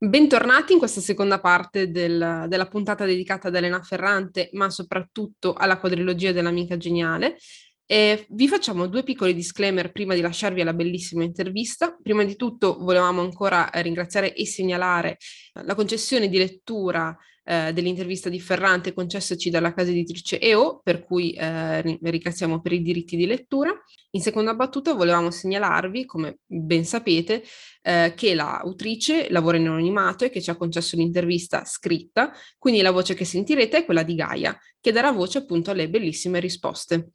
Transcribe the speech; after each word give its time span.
Bentornati 0.00 0.74
in 0.74 0.78
questa 0.78 1.00
seconda 1.00 1.40
parte 1.40 1.90
del, 1.90 2.44
della 2.46 2.68
puntata 2.68 3.04
dedicata 3.04 3.48
ad 3.48 3.56
Elena 3.56 3.82
Ferrante, 3.82 4.48
ma 4.52 4.70
soprattutto 4.70 5.54
alla 5.54 5.80
quadrilogia 5.80 6.30
dell'amica 6.30 6.76
geniale. 6.76 7.36
E 7.84 8.24
vi 8.28 8.46
facciamo 8.46 8.86
due 8.86 9.02
piccoli 9.02 9.34
disclaimer 9.34 9.90
prima 9.90 10.14
di 10.14 10.20
lasciarvi 10.20 10.60
alla 10.60 10.72
bellissima 10.72 11.24
intervista. 11.24 11.98
Prima 12.00 12.22
di 12.22 12.36
tutto 12.36 12.78
volevamo 12.78 13.22
ancora 13.22 13.68
ringraziare 13.72 14.34
e 14.34 14.46
segnalare 14.46 15.16
la 15.64 15.74
concessione 15.74 16.28
di 16.28 16.38
lettura 16.38 17.18
eh, 17.48 17.72
dell'intervista 17.72 18.28
di 18.28 18.40
Ferrante 18.40 18.92
concessaci 18.92 19.48
dalla 19.48 19.72
casa 19.72 19.90
editrice 19.90 20.38
EO, 20.38 20.80
per 20.82 21.02
cui 21.02 21.32
eh, 21.32 21.80
ringraziamo 21.80 22.60
per 22.60 22.72
i 22.72 22.82
diritti 22.82 23.16
di 23.16 23.24
lettura. 23.24 23.72
In 24.10 24.20
seconda 24.20 24.54
battuta 24.54 24.92
volevamo 24.92 25.30
segnalarvi, 25.30 26.04
come 26.04 26.40
ben 26.44 26.84
sapete, 26.84 27.42
eh, 27.80 28.12
che 28.14 28.34
l'autrice 28.34 29.30
lavora 29.30 29.56
in 29.56 29.66
anonimato 29.66 30.26
e 30.26 30.30
che 30.30 30.42
ci 30.42 30.50
ha 30.50 30.56
concesso 30.56 30.96
l'intervista 30.96 31.64
scritta, 31.64 32.32
quindi 32.58 32.82
la 32.82 32.90
voce 32.90 33.14
che 33.14 33.24
sentirete 33.24 33.78
è 33.78 33.84
quella 33.86 34.02
di 34.02 34.14
Gaia, 34.14 34.54
che 34.78 34.92
darà 34.92 35.10
voce 35.10 35.38
appunto 35.38 35.70
alle 35.70 35.88
bellissime 35.88 36.40
risposte. 36.40 37.12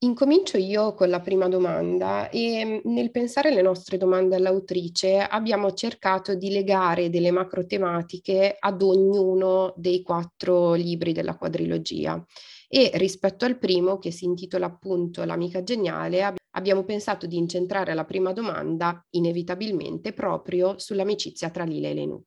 Incomincio 0.00 0.58
io 0.58 0.94
con 0.94 1.08
la 1.08 1.18
prima 1.20 1.48
domanda 1.48 2.28
e 2.28 2.64
mm, 2.64 2.92
nel 2.92 3.10
pensare 3.10 3.48
alle 3.48 3.62
nostre 3.62 3.96
domande 3.96 4.36
all'autrice 4.36 5.18
abbiamo 5.18 5.72
cercato 5.72 6.36
di 6.36 6.50
legare 6.50 7.10
delle 7.10 7.32
macro 7.32 7.66
tematiche 7.66 8.54
ad 8.56 8.80
ognuno 8.82 9.72
dei 9.74 10.02
quattro 10.02 10.74
libri 10.74 11.12
della 11.12 11.36
quadrilogia 11.36 12.24
e 12.68 12.92
rispetto 12.94 13.44
al 13.44 13.58
primo 13.58 13.98
che 13.98 14.12
si 14.12 14.24
intitola 14.24 14.66
appunto 14.66 15.24
L'amica 15.24 15.64
geniale 15.64 16.34
abbiamo 16.52 16.84
pensato 16.84 17.26
di 17.26 17.36
incentrare 17.36 17.92
la 17.92 18.04
prima 18.04 18.32
domanda 18.32 19.04
inevitabilmente 19.10 20.12
proprio 20.12 20.78
sull'amicizia 20.78 21.50
tra 21.50 21.64
Lila 21.64 21.88
e 21.88 21.94
Lenù. 21.94 22.22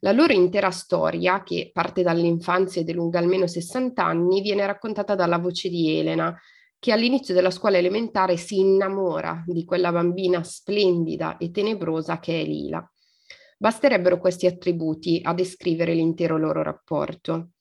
La 0.00 0.12
loro 0.12 0.34
intera 0.34 0.70
storia, 0.70 1.42
che 1.42 1.70
parte 1.72 2.02
dall'infanzia 2.02 2.82
ed 2.82 2.90
è 2.90 2.92
lunga 2.92 3.18
almeno 3.18 3.46
60 3.46 4.04
anni, 4.04 4.42
viene 4.42 4.66
raccontata 4.66 5.14
dalla 5.14 5.38
voce 5.38 5.70
di 5.70 5.98
Elena, 5.98 6.38
che 6.84 6.92
all'inizio 6.92 7.32
della 7.32 7.50
scuola 7.50 7.78
elementare 7.78 8.36
si 8.36 8.58
innamora 8.58 9.42
di 9.46 9.64
quella 9.64 9.90
bambina 9.90 10.42
splendida 10.42 11.38
e 11.38 11.50
tenebrosa 11.50 12.20
che 12.20 12.42
è 12.42 12.44
Lila. 12.44 12.86
Basterebbero 13.56 14.18
questi 14.18 14.44
attributi 14.44 15.18
a 15.22 15.32
descrivere 15.32 15.94
l'intero 15.94 16.36
loro 16.36 16.62
rapporto. 16.62 17.52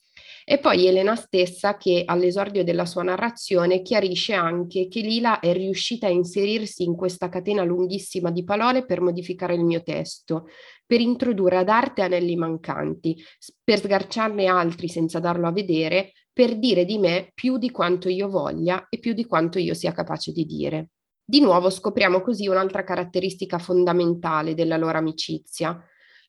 E 0.44 0.60
poi 0.60 0.88
Elena 0.88 1.16
stessa 1.16 1.78
che 1.78 2.04
all'esordio 2.06 2.66
della 2.66 2.86
sua 2.86 3.04
narrazione 3.04 3.82
chiarisce 3.82 4.34
anche 4.34 4.90
che 4.90 5.00
Lila 5.00 5.40
è 5.40 5.54
riuscita 5.54 6.08
a 6.08 6.10
inserirsi 6.10 6.84
in 6.84 6.98
questa 6.98 7.30
catena 7.30 7.64
lunghissima 7.64 8.30
di 8.30 8.44
parole 8.44 8.84
per 8.84 9.00
modificare 9.00 9.56
il 9.56 9.64
mio 9.64 9.84
testo, 9.84 10.48
per 10.86 11.00
introdurre 11.00 11.60
ad 11.60 11.70
arte 11.70 12.02
anelli 12.02 12.36
mancanti, 12.36 13.24
per 13.64 13.80
sgarciarne 13.80 14.48
altri 14.48 14.90
senza 14.90 15.20
darlo 15.20 15.48
a 15.48 15.54
vedere, 15.54 16.12
per 16.34 16.58
dire 16.58 16.84
di 16.84 16.98
me 16.98 17.31
più 17.36 17.58
di 17.58 17.70
quanto 17.70 18.09
io 18.09 18.28
voglia 18.28 18.88
e 18.89 18.98
più 18.98 19.14
di 19.14 19.26
quanto 19.26 19.59
io 19.59 19.76
sia 19.76 19.92
capace 19.92 20.31
di 20.31 20.45
dire. 20.45 20.90
Di 21.23 21.40
nuovo 21.40 21.70
scopriamo 21.70 22.22
così 22.22 22.48
un'altra 22.48 22.84
caratteristica 22.84 23.59
fondamentale 23.59 24.56
della 24.56 24.75
loro 24.75 24.98
amicizia. 24.98 25.80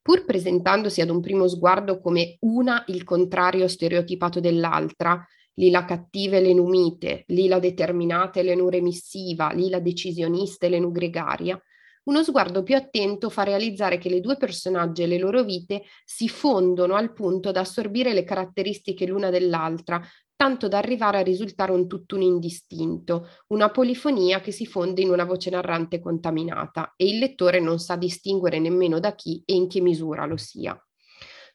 Pur 0.03 0.25
presentandosi 0.27 1.01
ad 1.01 1.09
un 1.09 1.21
primo 1.21 1.49
sguardo 1.49 1.99
come 1.99 2.37
una 2.41 2.85
il 2.89 3.03
contrario 3.03 3.67
stereotipato 3.67 4.39
dell'altra, 4.39 5.27
Lila 5.55 5.85
cattiva 5.85 6.37
e 6.37 6.43
l'enumite, 6.43 7.25
Lila 7.29 7.59
determinata 7.59 8.39
e 8.41 8.43
l'enuremissiva, 8.43 9.53
Lila 9.53 9.81
decisionista 9.81 10.67
e 10.67 10.69
l'enugregaria, 10.69 11.61
uno 12.05 12.23
sguardo 12.23 12.63
più 12.63 12.77
attento 12.77 13.31
fa 13.31 13.45
realizzare 13.45 13.99
che 13.99 14.09
le 14.09 14.21
due 14.21 14.37
personaggi 14.37 15.03
e 15.03 15.07
le 15.07 15.19
loro 15.19 15.43
vite 15.43 15.85
si 16.05 16.29
fondono 16.29 16.95
al 16.95 17.13
punto 17.13 17.51
da 17.51 17.61
assorbire 17.61 18.13
le 18.13 18.25
caratteristiche 18.25 19.07
l'una 19.07 19.31
dell'altra, 19.31 20.03
tanto 20.37 20.69
da 20.69 20.79
arrivare 20.79 21.19
a 21.19 21.23
risultare 21.23 21.73
un 21.73 21.87
tutt'uno 21.87 22.23
indistinto, 22.23 23.29
una 23.49 23.71
polifonia 23.71 24.41
che 24.41 24.51
si 24.51 24.67
fonde 24.67 25.01
in 25.01 25.11
una 25.11 25.25
voce 25.25 25.49
narrante 25.49 26.01
contaminata 26.01 26.93
e 26.97 27.07
il 27.07 27.19
lettore 27.19 27.61
non 27.61 27.79
sa 27.79 27.97
distinguere 27.97 28.59
nemmeno 28.59 29.01
da 29.01 29.15
chi 29.15 29.43
e 29.47 29.55
in 29.55 29.69
che 29.69 29.81
misura 29.81 30.27
lo 30.27 30.37
sia. 30.37 30.79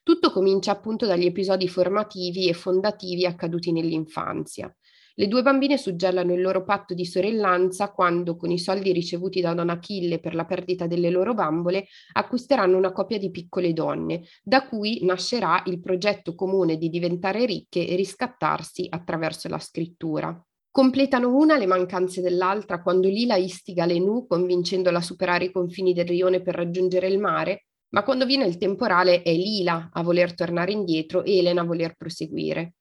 Tutto 0.01 0.31
comincia 0.31 0.71
appunto 0.71 1.05
dagli 1.05 1.25
episodi 1.25 1.67
formativi 1.67 2.47
e 2.47 2.53
fondativi 2.53 3.25
accaduti 3.25 3.71
nell'infanzia. 3.71 4.73
Le 5.19 5.27
due 5.27 5.41
bambine 5.41 5.77
suggellano 5.77 6.33
il 6.33 6.39
loro 6.39 6.63
patto 6.63 6.93
di 6.93 7.05
sorellanza 7.05 7.91
quando, 7.91 8.37
con 8.37 8.51
i 8.51 8.57
soldi 8.57 8.93
ricevuti 8.93 9.41
da 9.41 9.53
Don 9.53 9.67
Achille 9.67 10.21
per 10.21 10.33
la 10.33 10.45
perdita 10.45 10.87
delle 10.87 11.09
loro 11.09 11.33
bambole, 11.33 11.87
acquisteranno 12.13 12.77
una 12.77 12.93
coppia 12.93 13.17
di 13.17 13.29
piccole 13.29 13.73
donne, 13.73 14.21
da 14.41 14.65
cui 14.65 15.03
nascerà 15.03 15.61
il 15.65 15.81
progetto 15.81 16.35
comune 16.35 16.77
di 16.77 16.87
diventare 16.87 17.45
ricche 17.45 17.85
e 17.85 17.97
riscattarsi 17.97 18.87
attraverso 18.89 19.49
la 19.49 19.59
scrittura. 19.59 20.41
Completano 20.71 21.35
una 21.35 21.57
le 21.57 21.65
mancanze 21.65 22.21
dell'altra 22.21 22.81
quando 22.81 23.09
Lila 23.09 23.35
istiga 23.35 23.85
Lenù 23.85 24.25
convincendola 24.25 24.99
a 24.99 25.01
superare 25.01 25.43
i 25.43 25.51
confini 25.51 25.91
del 25.91 26.07
rione 26.07 26.41
per 26.41 26.55
raggiungere 26.55 27.09
il 27.09 27.19
mare, 27.19 27.65
ma 27.89 28.03
quando 28.03 28.25
viene 28.25 28.45
il 28.45 28.57
temporale 28.57 29.21
è 29.21 29.33
Lila 29.33 29.89
a 29.91 30.01
voler 30.01 30.33
tornare 30.33 30.71
indietro 30.71 31.25
e 31.25 31.39
Elena 31.39 31.59
a 31.59 31.65
voler 31.65 31.95
proseguire. 31.97 32.75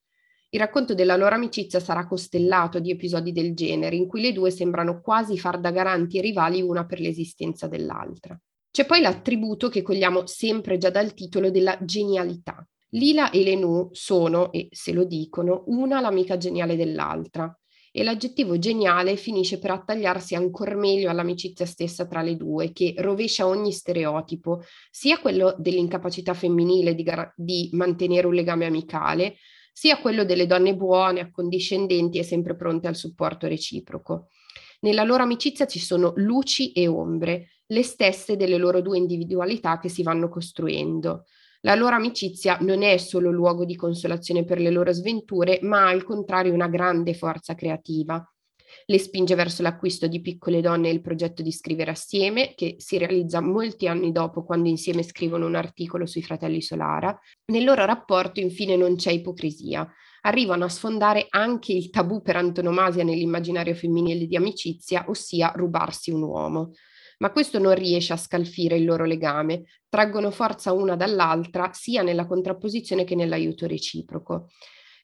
Il 0.50 0.60
racconto 0.60 0.94
della 0.94 1.16
loro 1.16 1.34
amicizia 1.34 1.78
sarà 1.78 2.06
costellato 2.06 2.78
di 2.78 2.91
episodi 2.91 3.32
del 3.32 3.54
genere, 3.54 3.97
in 3.97 4.06
cui 4.06 4.22
le 4.22 4.32
due 4.32 4.50
sembrano 4.50 5.03
quasi 5.03 5.38
far 5.38 5.60
da 5.60 5.70
garanti 5.70 6.16
e 6.16 6.22
rivali 6.22 6.62
una 6.62 6.86
per 6.86 7.00
l'esistenza 7.00 7.66
dell'altra. 7.69 8.38
C'è 8.70 8.87
poi 8.87 9.03
l'attributo 9.03 9.69
che 9.69 9.82
cogliamo 9.82 10.26
sempre 10.26 10.78
già 10.78 10.88
dal 10.88 11.12
titolo 11.12 11.50
della 11.50 11.76
genialità. 11.82 12.66
Lila 12.92 13.31
e 13.31 13.42
Lenù 13.42 13.91
sono, 13.92 14.50
e 14.50 14.69
se 14.70 14.92
lo 14.92 15.04
dicono, 15.04 15.64
una 15.66 16.00
l'amica 16.00 16.38
geniale 16.38 16.76
dell'altra 16.76 17.54
e 17.92 18.03
l'aggettivo 18.03 18.58
geniale 18.58 19.16
finisce 19.16 19.58
per 19.58 19.72
attagliarsi 19.72 20.34
ancora 20.34 20.75
meglio 20.76 21.10
all'amicizia 21.10 21.66
stessa 21.66 22.06
tra 22.06 22.22
le 22.22 22.37
due, 22.37 22.72
che 22.72 22.94
rovescia 22.97 23.47
ogni 23.47 23.72
stereotipo, 23.72 24.62
sia 24.91 25.19
quello 25.19 25.54
dell'incapacità 25.58 26.32
femminile 26.32 26.94
di, 26.94 27.03
gar- 27.03 27.34
di 27.37 27.69
mantenere 27.72 28.26
un 28.26 28.34
legame 28.34 28.64
amicale, 28.64 29.37
sia 29.78 30.00
quello 30.00 30.25
delle 30.25 30.47
donne 30.47 30.75
buone, 30.75 31.21
accondiscendenti 31.21 32.19
e 32.19 32.25
sempre 32.25 32.56
pronte 32.56 32.89
al 32.89 32.97
supporto 32.97 33.47
reciproco. 33.47 34.27
Nella 34.81 35.05
loro 35.05 35.22
amicizia 35.22 35.69
ci 35.69 35.78
sono 35.78 36.15
luci 36.16 36.72
e 36.72 36.89
ombre, 36.89 37.50
le 37.66 37.84
stesse 37.84 38.37
delle 38.37 38.56
loro 38.56 38.81
due 38.81 38.97
individualità 38.99 39.78
che 39.78 39.88
si 39.88 40.03
vanno 40.03 40.28
costruendo. 40.28 41.27
La 41.61 41.77
loro 41.77 41.94
amicizia 41.94 42.59
non 42.61 42.83
è 42.83 42.97
solo 42.97 43.31
luogo 43.31 43.65
di 43.65 43.77
consolazione 43.77 44.44
per 44.44 44.59
le 44.59 44.72
loro 44.72 44.93
sventure, 44.93 45.61
ma 45.62 45.87
al 45.87 46.03
contrario 46.03 46.53
una 46.53 46.67
grande 46.67 47.15
forza 47.15 47.55
creativa 47.55 48.21
le 48.87 48.99
spinge 48.99 49.34
verso 49.34 49.62
l'acquisto 49.62 50.06
di 50.06 50.21
Piccole 50.21 50.61
donne 50.61 50.89
e 50.89 50.93
il 50.93 51.01
progetto 51.01 51.43
di 51.43 51.53
scrivere 51.53 51.91
assieme, 51.91 52.55
che 52.55 52.77
si 52.79 52.99
realizza 52.99 53.41
molti 53.41 53.89
anni 53.89 54.12
dopo 54.12 54.45
quando 54.45 54.69
insieme 54.69 55.03
scrivono 55.03 55.47
un 55.47 55.55
articolo 55.55 56.06
sui 56.06 56.23
fratelli 56.23 56.62
Solara. 56.62 57.19
Nel 57.47 57.65
loro 57.65 57.84
rapporto 57.84 58.41
infine 58.41 58.77
non 58.77 58.97
c'è 58.97 59.12
ipocrisia. 59.12 59.89
Arrivano 60.23 60.65
a 60.65 60.69
sfondare 60.69 61.27
anche 61.31 61.73
il 61.73 61.91
tabù 61.91 62.23
per 62.23 62.37
antonomasia 62.37 63.05
nell'immaginario 63.05 63.75
femminile 63.75 64.27
di 64.27 64.37
amicizia, 64.37 65.05
ossia 65.09 65.53
rubarsi 65.55 66.11
un 66.11 66.23
uomo 66.23 66.73
ma 67.19 67.31
questo 67.31 67.59
non 67.59 67.75
riesce 67.75 68.12
a 68.12 68.17
scalfire 68.17 68.77
il 68.77 68.85
loro 68.85 69.05
legame, 69.05 69.65
traggono 69.89 70.31
forza 70.31 70.73
una 70.73 70.97
dall'altra 70.97 71.71
sia 71.73 72.03
nella 72.03 72.27
contrapposizione 72.27 73.05
che 73.05 73.15
nell'aiuto 73.15 73.67
reciproco. 73.67 74.50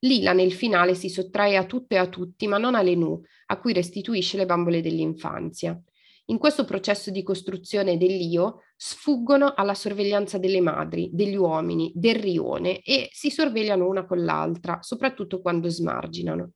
Lila 0.04 0.32
nel 0.32 0.52
finale 0.52 0.94
si 0.94 1.08
sottrae 1.08 1.56
a 1.56 1.64
tutto 1.64 1.94
e 1.94 1.98
a 1.98 2.08
tutti, 2.08 2.46
ma 2.46 2.58
non 2.58 2.74
a 2.74 2.82
Lenù, 2.82 3.20
a 3.46 3.58
cui 3.58 3.72
restituisce 3.72 4.36
le 4.36 4.46
bambole 4.46 4.82
dell'infanzia. 4.82 5.80
In 6.26 6.38
questo 6.38 6.64
processo 6.64 7.10
di 7.10 7.22
costruzione 7.22 7.96
dell'io 7.98 8.60
sfuggono 8.76 9.52
alla 9.54 9.74
sorveglianza 9.74 10.38
delle 10.38 10.60
madri, 10.60 11.10
degli 11.12 11.36
uomini, 11.36 11.92
del 11.94 12.16
rione 12.16 12.80
e 12.80 13.08
si 13.12 13.30
sorvegliano 13.30 13.86
una 13.86 14.06
con 14.06 14.24
l'altra, 14.24 14.78
soprattutto 14.80 15.40
quando 15.40 15.68
smarginano. 15.68 16.52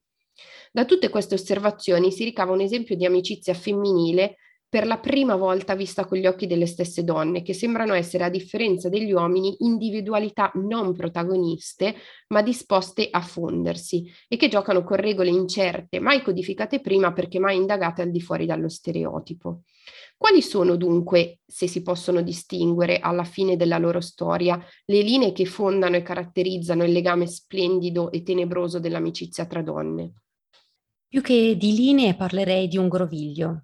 Da 0.71 0.85
tutte 0.85 1.09
queste 1.09 1.35
osservazioni 1.35 2.13
si 2.13 2.25
ricava 2.25 2.53
un 2.53 2.61
esempio 2.61 2.97
di 2.97 3.05
amicizia 3.05 3.55
femminile 3.55 4.37
per 4.71 4.87
la 4.87 4.99
prima 4.99 5.35
volta 5.35 5.75
vista 5.75 6.05
con 6.05 6.19
gli 6.19 6.27
occhi 6.27 6.47
delle 6.47 6.67
stesse 6.67 7.03
donne, 7.03 7.41
che 7.41 7.55
sembrano 7.55 7.95
essere, 7.95 8.25
a 8.25 8.29
differenza 8.29 8.91
degli 8.91 9.11
uomini, 9.13 9.57
individualità 9.61 10.51
non 10.57 10.93
protagoniste, 10.93 11.95
ma 12.29 12.43
disposte 12.43 13.09
a 13.11 13.23
fondersi 13.23 14.11
e 14.29 14.37
che 14.37 14.49
giocano 14.49 14.85
con 14.85 14.99
regole 14.99 15.31
incerte, 15.31 16.01
mai 16.01 16.23
codificate 16.23 16.81
prima 16.81 17.15
perché 17.15 17.39
mai 17.39 17.57
indagate 17.57 18.03
al 18.03 18.11
di 18.11 18.21
fuori 18.21 18.45
dallo 18.45 18.69
stereotipo. 18.69 19.63
Quali 20.19 20.43
sono 20.43 20.77
dunque, 20.77 21.39
se 21.47 21.67
si 21.67 21.81
possono 21.81 22.21
distinguere 22.21 22.99
alla 22.99 23.25
fine 23.25 23.57
della 23.57 23.79
loro 23.79 24.01
storia, 24.01 24.63
le 24.85 25.01
linee 25.01 25.33
che 25.33 25.47
fondano 25.47 25.97
e 25.97 26.03
caratterizzano 26.03 26.85
il 26.85 26.93
legame 26.93 27.27
splendido 27.27 28.11
e 28.11 28.23
tenebroso 28.23 28.81
dell'amicizia 28.81 29.47
tra 29.47 29.63
donne? 29.63 30.13
Più 31.07 31.23
che 31.23 31.57
di 31.57 31.75
linee 31.75 32.15
parlerei 32.17 32.69
di 32.69 32.77
un 32.77 32.89
groviglio 32.89 33.63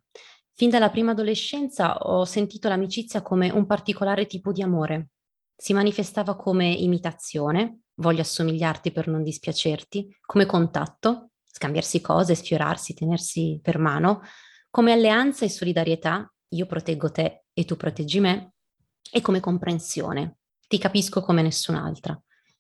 Fin 0.57 0.71
dalla 0.71 0.89
prima 0.89 1.11
adolescenza 1.11 1.97
ho 1.99 2.25
sentito 2.25 2.69
l'amicizia 2.69 3.23
come 3.23 3.51
un 3.51 3.67
particolare 3.67 4.27
tipo 4.27 4.53
di 4.53 4.63
amore. 4.63 5.09
Si 5.57 5.73
manifestava 5.73 6.37
come 6.37 6.71
imitazione, 6.71 7.81
voglio 7.95 8.21
assomigliarti 8.21 8.93
per 8.93 9.09
non 9.09 9.25
dispiacerti, 9.25 10.17
come 10.25 10.47
contatto, 10.47 11.31
scambiarsi 11.45 12.01
cose, 12.01 12.37
sfiorarsi, 12.37 12.95
tenersi 12.95 13.59
per 13.61 13.79
mano, 13.79 14.21
come 14.71 14.93
alleanza 14.93 15.45
e 15.45 15.49
solidarietà, 15.49 16.33
io 16.51 16.67
proteggo 16.67 17.11
te 17.11 17.47
e 17.53 17.65
tu 17.65 17.77
proteggi 17.77 18.21
me, 18.21 18.55
e 19.11 19.21
come 19.21 19.41
comprensione, 19.41 20.39
ti 20.69 20.79
capisco 20.79 21.21
come 21.21 21.43
nessun'altra. 21.43 22.17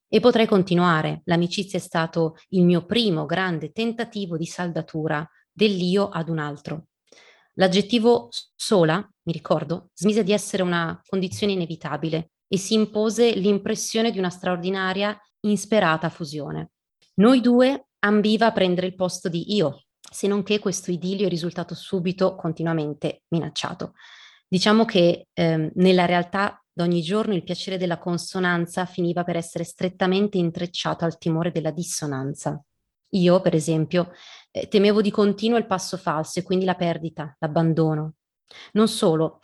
E 0.08 0.18
potrei 0.18 0.46
continuare, 0.46 1.22
l'amicizia 1.26 1.78
è 1.78 1.82
stato 1.82 2.36
il 2.48 2.64
mio 2.64 2.84
primo 2.86 3.24
grande 3.24 3.70
tentativo 3.70 4.36
di 4.36 4.46
saldatura 4.46 5.28
dell'io 5.52 6.08
ad 6.08 6.28
un 6.28 6.38
altro. 6.38 6.86
L'aggettivo 7.54 8.28
sola, 8.54 8.96
mi 8.96 9.32
ricordo, 9.32 9.90
smise 9.94 10.24
di 10.24 10.32
essere 10.32 10.62
una 10.62 11.00
condizione 11.06 11.52
inevitabile 11.52 12.30
e 12.48 12.58
si 12.58 12.74
impose 12.74 13.32
l'impressione 13.32 14.10
di 14.10 14.18
una 14.18 14.30
straordinaria, 14.30 15.18
insperata 15.40 16.08
fusione. 16.08 16.70
Noi 17.14 17.40
due 17.40 17.86
ambiva 18.00 18.46
a 18.46 18.52
prendere 18.52 18.88
il 18.88 18.94
posto 18.94 19.28
di 19.28 19.54
io, 19.54 19.84
se 20.00 20.26
non 20.26 20.42
che 20.42 20.58
questo 20.58 20.90
idilio 20.90 21.26
è 21.26 21.28
risultato 21.28 21.74
subito 21.74 22.34
continuamente 22.34 23.22
minacciato. 23.28 23.92
Diciamo 24.46 24.84
che 24.84 25.28
ehm, 25.32 25.70
nella 25.74 26.06
realtà 26.06 26.60
d'ogni 26.72 27.02
giorno 27.02 27.34
il 27.34 27.44
piacere 27.44 27.78
della 27.78 27.98
consonanza 27.98 28.84
finiva 28.84 29.22
per 29.22 29.36
essere 29.36 29.64
strettamente 29.64 30.38
intrecciato 30.38 31.04
al 31.04 31.18
timore 31.18 31.52
della 31.52 31.70
dissonanza. 31.70 32.60
Io, 33.14 33.40
per 33.40 33.54
esempio, 33.54 34.12
eh, 34.50 34.68
temevo 34.68 35.00
di 35.00 35.10
continuo 35.10 35.58
il 35.58 35.66
passo 35.66 35.96
falso 35.96 36.38
e 36.38 36.42
quindi 36.42 36.64
la 36.64 36.74
perdita, 36.74 37.36
l'abbandono. 37.40 38.14
Non 38.72 38.88
solo, 38.88 39.40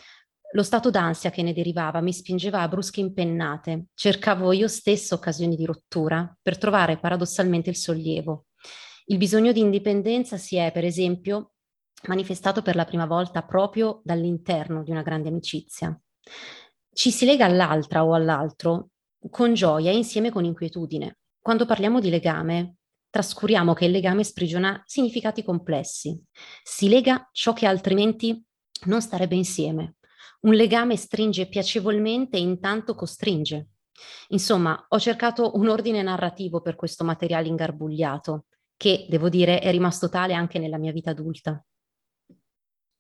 lo 0.53 0.63
stato 0.63 0.91
d'ansia 0.91 1.31
che 1.31 1.43
ne 1.43 1.53
derivava 1.53 2.01
mi 2.01 2.13
spingeva 2.13 2.61
a 2.61 2.69
brusche 2.69 3.01
impennate. 3.01 3.87
Cercavo 3.95 4.53
io 4.53 4.67
stessa 4.67 5.15
occasioni 5.15 5.57
di 5.57 5.65
rottura 5.65 6.37
per 6.41 6.59
trovare 6.59 6.99
paradossalmente 6.99 7.71
il 7.71 7.77
sollievo. 7.77 8.47
Il 9.07 9.17
bisogno 9.17 9.53
di 9.53 9.61
indipendenza 9.61 10.37
si 10.37 10.57
è, 10.57 10.73
per 10.73 10.85
esempio, 10.85 11.53
manifestato 12.09 12.63
per 12.63 12.75
la 12.75 12.85
prima 12.85 13.07
volta 13.07 13.43
proprio 13.43 14.01
dall'interno 14.05 14.83
di 14.83 14.91
una 14.91 15.03
grande 15.03 15.29
amicizia. 15.29 15.99
Ci 16.93 17.11
si 17.11 17.25
lega 17.25 17.45
all'altra 17.45 18.05
o 18.05 18.15
all'altro 18.15 18.91
con 19.31 19.55
gioia 19.55 19.91
e 19.91 19.97
insieme 19.97 20.31
con 20.31 20.45
inquietudine. 20.45 21.19
Quando 21.41 21.67
parliamo 21.67 22.01
di 22.01 22.11
legame, 22.11 22.77
trascuriamo 23.11 23.75
che 23.75 23.85
il 23.85 23.91
legame 23.91 24.25
sprigiona 24.25 24.83
significati 24.87 25.43
complessi. 25.43 26.19
Si 26.63 26.89
lega 26.89 27.29
ciò 27.33 27.53
che 27.53 27.67
altrimenti 27.67 28.43
non 28.87 29.03
starebbe 29.03 29.35
insieme. 29.35 29.97
Un 30.43 30.55
legame 30.55 30.97
stringe 30.97 31.49
piacevolmente 31.49 32.37
e 32.37 32.41
intanto 32.41 32.95
costringe. 32.95 33.69
Insomma, 34.29 34.87
ho 34.89 34.99
cercato 34.99 35.57
un 35.57 35.69
ordine 35.69 36.01
narrativo 36.01 36.63
per 36.63 36.77
questo 36.77 37.05
materiale 37.05 37.49
ingarbugliato, 37.49 38.47
che, 38.77 39.07
devo 39.11 39.29
dire, 39.29 39.61
è 39.61 39.71
rimasto 39.71 40.09
tale 40.09 40.33
anche 40.33 40.59
nella 40.59 40.79
mia 40.79 40.93
vita 40.93 41.11
adulta. 41.11 41.63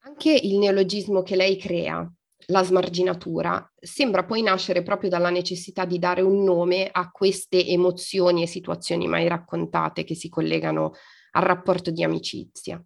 Anche 0.02 0.32
il 0.32 0.58
neologismo 0.58 1.22
che 1.22 1.36
lei 1.36 1.56
crea, 1.56 2.10
la 2.46 2.62
smarginatura, 2.62 3.72
sembra 3.78 4.24
poi 4.24 4.42
nascere 4.42 4.82
proprio 4.82 5.10
dalla 5.10 5.30
necessità 5.30 5.84
di 5.84 5.98
dare 5.98 6.22
un 6.22 6.42
nome 6.42 6.88
a 6.90 7.10
queste 7.10 7.64
emozioni 7.66 8.42
e 8.42 8.46
situazioni 8.46 9.06
mai 9.06 9.28
raccontate 9.28 10.04
che 10.04 10.14
si 10.14 10.28
collegano 10.28 10.92
al 11.32 11.42
rapporto 11.42 11.90
di 11.90 12.02
amicizia. 12.02 12.82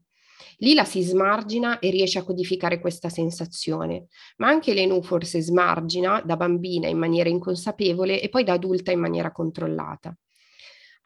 Lila 0.58 0.84
si 0.84 1.02
smargina 1.02 1.78
e 1.78 1.90
riesce 1.90 2.18
a 2.18 2.24
codificare 2.24 2.80
questa 2.80 3.08
sensazione, 3.08 4.06
ma 4.36 4.48
anche 4.48 4.74
Lenu 4.74 5.02
forse 5.02 5.40
smargina 5.40 6.22
da 6.24 6.36
bambina 6.36 6.86
in 6.86 6.98
maniera 6.98 7.28
inconsapevole 7.28 8.20
e 8.20 8.28
poi 8.28 8.44
da 8.44 8.52
adulta 8.52 8.92
in 8.92 9.00
maniera 9.00 9.32
controllata. 9.32 10.16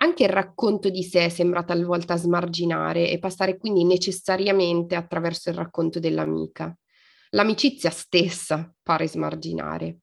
Anche 0.00 0.24
il 0.24 0.28
racconto 0.28 0.90
di 0.90 1.02
sé 1.02 1.28
sembra 1.28 1.64
talvolta 1.64 2.16
smarginare 2.16 3.10
e 3.10 3.18
passare 3.18 3.58
quindi 3.58 3.84
necessariamente 3.84 4.94
attraverso 4.94 5.48
il 5.48 5.56
racconto 5.56 5.98
dell'amica. 5.98 6.76
L'amicizia 7.30 7.90
stessa 7.90 8.72
pare 8.82 9.08
smarginare. 9.08 9.98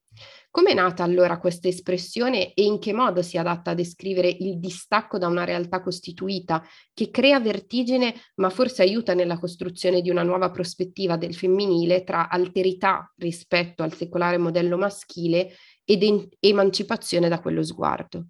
Come 0.50 0.72
è 0.72 0.74
nata 0.74 1.04
allora 1.04 1.38
questa 1.38 1.68
espressione 1.68 2.54
e 2.54 2.64
in 2.64 2.80
che 2.80 2.94
modo 2.94 3.22
si 3.22 3.38
adatta 3.38 3.72
a 3.72 3.74
descrivere 3.74 4.30
il 4.30 4.58
distacco 4.58 5.18
da 5.18 5.28
una 5.28 5.44
realtà 5.44 5.82
costituita 5.82 6.64
che 6.94 7.12
crea 7.12 7.42
vertigine 7.42 8.16
ma 8.36 8.50
forse 8.50 8.82
aiuta 8.82 9.14
nella 9.14 9.38
costruzione 9.38 10.02
di 10.02 10.10
una 10.10 10.24
nuova 10.24 10.52
prospettiva 10.52 11.18
del 11.18 11.36
femminile 11.36 12.06
tra 12.06 12.30
alterità 12.30 13.12
rispetto 13.18 13.84
al 13.84 13.94
secolare 13.94 14.38
modello 14.38 14.78
maschile 14.78 15.52
ed 15.84 16.04
en- 16.04 16.30
emancipazione 16.40 17.28
da 17.28 17.42
quello 17.42 17.62
sguardo? 17.62 18.28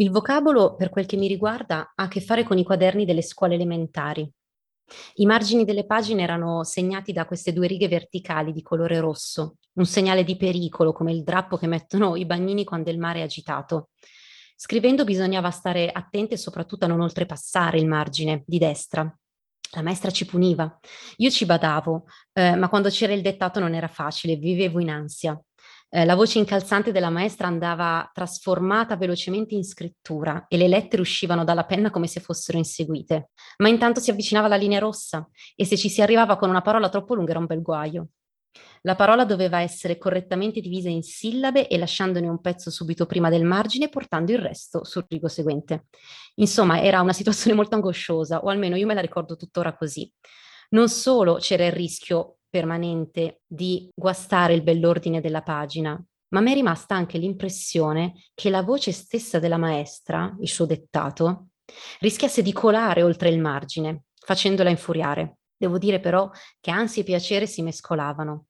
Il 0.00 0.10
vocabolo, 0.10 0.76
per 0.76 0.90
quel 0.90 1.06
che 1.06 1.16
mi 1.16 1.26
riguarda, 1.26 1.94
ha 1.96 2.04
a 2.04 2.08
che 2.08 2.20
fare 2.20 2.44
con 2.44 2.58
i 2.58 2.64
quaderni 2.64 3.04
delle 3.04 3.22
scuole 3.22 3.54
elementari. 3.54 4.30
I 5.14 5.26
margini 5.26 5.64
delle 5.64 5.86
pagine 5.86 6.22
erano 6.22 6.64
segnati 6.64 7.12
da 7.12 7.26
queste 7.26 7.52
due 7.52 7.66
righe 7.66 7.88
verticali 7.88 8.52
di 8.52 8.62
colore 8.62 9.00
rosso, 9.00 9.56
un 9.74 9.86
segnale 9.86 10.24
di 10.24 10.36
pericolo 10.36 10.92
come 10.92 11.12
il 11.12 11.22
drappo 11.22 11.56
che 11.56 11.66
mettono 11.66 12.16
i 12.16 12.24
bagnini 12.24 12.64
quando 12.64 12.90
il 12.90 12.98
mare 12.98 13.20
è 13.20 13.22
agitato. 13.22 13.90
Scrivendo 14.56 15.04
bisognava 15.04 15.50
stare 15.50 15.90
attente 15.90 16.36
soprattutto 16.36 16.84
a 16.84 16.88
non 16.88 17.00
oltrepassare 17.00 17.78
il 17.78 17.86
margine 17.86 18.42
di 18.44 18.58
destra. 18.58 19.02
La 19.72 19.82
maestra 19.82 20.10
ci 20.10 20.24
puniva. 20.24 20.78
Io 21.18 21.30
ci 21.30 21.44
badavo, 21.44 22.06
eh, 22.32 22.56
ma 22.56 22.68
quando 22.68 22.88
c'era 22.88 23.12
il 23.12 23.22
dettato 23.22 23.60
non 23.60 23.74
era 23.74 23.86
facile, 23.86 24.36
vivevo 24.36 24.80
in 24.80 24.90
ansia. 24.90 25.40
Eh, 25.90 26.04
la 26.04 26.14
voce 26.14 26.38
incalzante 26.38 26.92
della 26.92 27.08
maestra 27.08 27.46
andava 27.46 28.10
trasformata 28.12 28.96
velocemente 28.96 29.54
in 29.54 29.64
scrittura 29.64 30.44
e 30.46 30.58
le 30.58 30.68
lettere 30.68 31.00
uscivano 31.00 31.44
dalla 31.44 31.64
penna 31.64 31.90
come 31.90 32.06
se 32.06 32.20
fossero 32.20 32.58
inseguite. 32.58 33.30
Ma 33.58 33.68
intanto 33.68 33.98
si 34.00 34.10
avvicinava 34.10 34.48
la 34.48 34.56
linea 34.56 34.80
rossa 34.80 35.26
e 35.56 35.64
se 35.64 35.78
ci 35.78 35.88
si 35.88 36.02
arrivava 36.02 36.36
con 36.36 36.50
una 36.50 36.60
parola 36.60 36.90
troppo 36.90 37.14
lunga 37.14 37.30
era 37.30 37.38
un 37.38 37.46
bel 37.46 37.62
guaio. 37.62 38.08
La 38.82 38.96
parola 38.96 39.24
doveva 39.24 39.60
essere 39.60 39.98
correttamente 39.98 40.60
divisa 40.60 40.88
in 40.88 41.02
sillabe 41.02 41.68
e 41.68 41.78
lasciandone 41.78 42.28
un 42.28 42.40
pezzo 42.40 42.70
subito 42.70 43.06
prima 43.06 43.28
del 43.30 43.44
margine, 43.44 43.88
portando 43.88 44.32
il 44.32 44.38
resto 44.38 44.84
sul 44.84 45.06
rigo 45.08 45.28
seguente. 45.28 45.86
Insomma, 46.36 46.80
era 46.80 47.00
una 47.00 47.12
situazione 47.12 47.56
molto 47.56 47.74
angosciosa, 47.74 48.40
o 48.40 48.48
almeno 48.48 48.76
io 48.76 48.86
me 48.86 48.94
la 48.94 49.00
ricordo 49.00 49.36
tuttora 49.36 49.74
così. 49.76 50.10
Non 50.70 50.88
solo 50.88 51.36
c'era 51.36 51.64
il 51.66 51.72
rischio 51.72 52.37
permanente 52.48 53.40
di 53.46 53.88
guastare 53.94 54.54
il 54.54 54.62
bell'ordine 54.62 55.20
della 55.20 55.42
pagina, 55.42 56.02
ma 56.30 56.40
mi 56.40 56.50
è 56.50 56.54
rimasta 56.54 56.94
anche 56.94 57.18
l'impressione 57.18 58.14
che 58.34 58.50
la 58.50 58.62
voce 58.62 58.92
stessa 58.92 59.38
della 59.38 59.56
maestra, 59.56 60.34
il 60.40 60.48
suo 60.48 60.66
dettato, 60.66 61.48
rischiasse 62.00 62.42
di 62.42 62.52
colare 62.52 63.02
oltre 63.02 63.30
il 63.30 63.40
margine, 63.40 64.04
facendola 64.14 64.70
infuriare. 64.70 65.38
Devo 65.56 65.78
dire 65.78 66.00
però 66.00 66.30
che 66.60 66.70
ansia 66.70 67.02
e 67.02 67.04
piacere 67.04 67.46
si 67.46 67.62
mescolavano. 67.62 68.46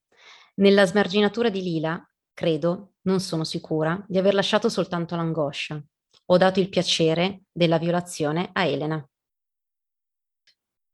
Nella 0.57 0.87
smarginatura 0.87 1.51
di 1.51 1.63
Lila, 1.63 2.05
credo, 2.35 2.95
non 3.03 3.21
sono 3.21 3.45
sicura, 3.45 4.05
di 4.07 4.19
aver 4.19 4.35
lasciato 4.35 4.69
soltanto 4.69 5.17
l'angoscia. 5.17 5.83
Ho 6.27 6.37
dato 6.37 6.61
il 6.61 6.69
piacere 6.69 7.43
della 7.51 7.79
violazione 7.79 8.51
a 8.53 8.65
Elena. 8.65 9.09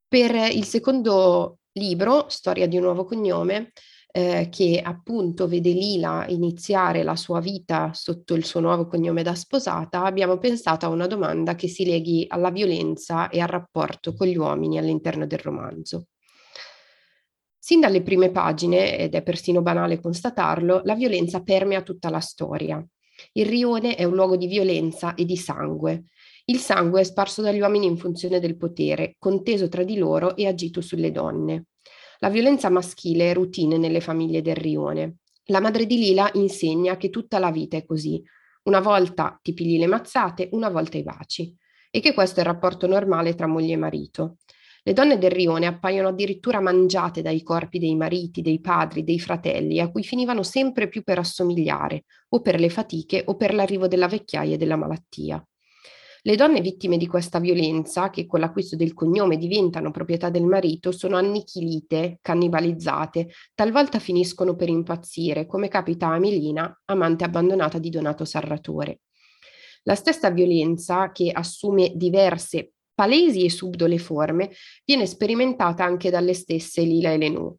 Per 0.07 0.35
il 0.53 0.65
secondo 0.65 1.59
libro, 1.75 2.29
Storia 2.29 2.67
di 2.67 2.77
un 2.77 2.83
nuovo 2.83 3.05
cognome, 3.05 3.73
eh, 4.17 4.49
che 4.49 4.81
appunto 4.83 5.49
vede 5.49 5.71
Lila 5.71 6.25
iniziare 6.29 7.03
la 7.03 7.17
sua 7.17 7.41
vita 7.41 7.91
sotto 7.93 8.35
il 8.35 8.45
suo 8.45 8.61
nuovo 8.61 8.87
cognome 8.87 9.23
da 9.23 9.35
sposata, 9.35 10.05
abbiamo 10.05 10.39
pensato 10.39 10.87
a 10.87 10.91
una 10.91 11.09
domanda 11.09 11.57
che 11.57 11.67
si 11.67 11.85
leghi 11.85 12.25
alla 12.29 12.51
violenza 12.51 13.29
e 13.29 13.41
al 13.41 13.49
rapporto 13.49 14.15
con 14.15 14.29
gli 14.29 14.37
uomini 14.37 14.79
all'interno 14.79 15.27
del 15.27 15.41
romanzo. 15.41 16.07
Sin 17.59 17.81
dalle 17.81 18.03
prime 18.03 18.31
pagine, 18.31 18.99
ed 18.99 19.15
è 19.15 19.23
persino 19.23 19.63
banale 19.63 19.99
constatarlo, 19.99 20.83
la 20.85 20.95
violenza 20.95 21.43
permea 21.43 21.83
tutta 21.83 22.11
la 22.11 22.21
storia. 22.21 22.87
Il 23.33 23.47
rione 23.47 23.97
è 23.97 24.05
un 24.05 24.15
luogo 24.15 24.37
di 24.37 24.47
violenza 24.47 25.15
e 25.15 25.25
di 25.25 25.37
sangue, 25.37 26.05
il 26.47 26.59
sangue 26.59 27.01
è 27.01 27.05
sparso 27.05 27.41
dagli 27.41 27.61
uomini 27.61 27.87
in 27.87 27.97
funzione 27.97 28.39
del 28.39 28.59
potere, 28.59 29.17
conteso 29.19 29.69
tra 29.69 29.83
di 29.83 29.97
loro 29.97 30.37
e 30.37 30.47
agito 30.47 30.83
sulle 30.83 31.11
donne. 31.11 31.69
La 32.19 32.29
violenza 32.29 32.69
maschile 32.69 33.31
è 33.31 33.35
routine 33.35 33.79
nelle 33.79 34.03
famiglie 34.03 34.43
del 34.43 34.57
rione. 34.57 35.17
La 35.47 35.61
madre 35.61 35.87
di 35.87 35.97
Lila 35.97 36.31
insegna 36.35 36.99
che 36.99 37.09
tutta 37.09 37.39
la 37.39 37.51
vita 37.51 37.79
è 37.79 37.87
così. 37.87 38.23
Una 38.65 38.81
volta 38.81 39.39
ti 39.43 39.55
pigli 39.55 39.79
le 39.79 39.87
mazzate, 39.87 40.51
una 40.53 40.69
volta 40.69 40.99
i 40.99 41.03
baci. 41.03 41.57
E 41.91 42.01
che 42.01 42.13
questo 42.13 42.41
è 42.41 42.43
il 42.43 42.49
rapporto 42.49 42.87
normale 42.87 43.35
tra 43.35 43.47
moglie 43.47 43.73
e 43.73 43.79
marito. 43.79 44.37
Le 44.83 44.93
donne 44.93 45.17
del 45.17 45.31
rione 45.31 45.65
appaiono 45.65 46.09
addirittura 46.09 46.61
mangiate 46.61 47.23
dai 47.23 47.43
corpi 47.43 47.79
dei 47.79 47.97
mariti, 47.97 48.43
dei 48.43 48.61
padri, 48.61 49.03
dei 49.03 49.19
fratelli, 49.19 49.81
a 49.81 49.91
cui 49.91 50.03
finivano 50.03 50.43
sempre 50.43 50.89
più 50.89 51.03
per 51.03 51.19
assomigliare, 51.19 52.05
o 52.31 52.43
per 52.43 52.61
le 52.61 52.69
fatiche 52.69 53.23
o 53.25 53.37
per 53.37 53.55
l'arrivo 53.55 53.89
della 53.89 54.09
vecchiaia 54.09 54.55
e 54.55 54.59
della 54.59 54.77
malattia. 54.77 55.43
Le 56.27 56.37
donne 56.37 56.63
vittime 56.63 56.97
di 56.97 57.07
questa 57.07 57.39
violenza, 57.39 58.09
che 58.09 58.25
con 58.25 58.41
l'acquisto 58.41 58.77
del 58.77 58.95
cognome 58.95 59.37
diventano 59.37 59.91
proprietà 59.91 60.31
del 60.31 60.45
marito, 60.47 60.91
sono 60.91 61.19
annichilite, 61.19 62.19
cannibalizzate, 62.23 63.29
talvolta 63.55 63.99
finiscono 63.99 64.57
per 64.57 64.71
impazzire, 64.71 65.45
come 65.45 65.69
capita 65.69 66.07
a 66.07 66.19
Melina, 66.19 66.81
amante 66.87 67.25
abbandonata 67.25 67.79
di 67.79 67.91
Donato 67.91 68.25
Sarratore. 68.25 69.01
La 69.83 69.95
stessa 69.95 70.31
violenza, 70.31 71.13
che 71.13 71.31
assume 71.31 71.93
diverse 71.95 72.73
palesi 72.95 73.45
e 73.45 73.51
subdole 73.51 73.99
forme, 73.99 74.51
viene 74.87 75.05
sperimentata 75.05 75.85
anche 75.85 76.09
dalle 76.09 76.33
stesse 76.33 76.81
Lila 76.81 77.13
e 77.13 77.19
Lenù. 77.19 77.55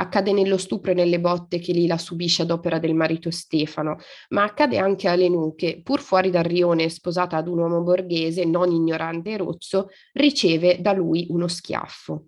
Accade 0.00 0.32
nello 0.32 0.58
stupro 0.58 0.92
e 0.92 0.94
nelle 0.94 1.18
botte 1.18 1.58
che 1.58 1.72
Lila 1.72 1.98
subisce 1.98 2.42
ad 2.42 2.52
opera 2.52 2.78
del 2.78 2.94
marito 2.94 3.32
Stefano, 3.32 3.98
ma 4.28 4.44
accade 4.44 4.78
anche 4.78 5.08
a 5.08 5.16
Lenù 5.16 5.56
che, 5.56 5.80
pur 5.82 6.00
fuori 6.00 6.30
dal 6.30 6.44
rione 6.44 6.88
sposata 6.88 7.36
ad 7.36 7.48
un 7.48 7.58
uomo 7.58 7.82
borghese, 7.82 8.44
non 8.44 8.70
ignorante 8.70 9.30
e 9.30 9.36
rozzo, 9.38 9.88
riceve 10.12 10.80
da 10.80 10.92
lui 10.92 11.26
uno 11.30 11.48
schiaffo. 11.48 12.26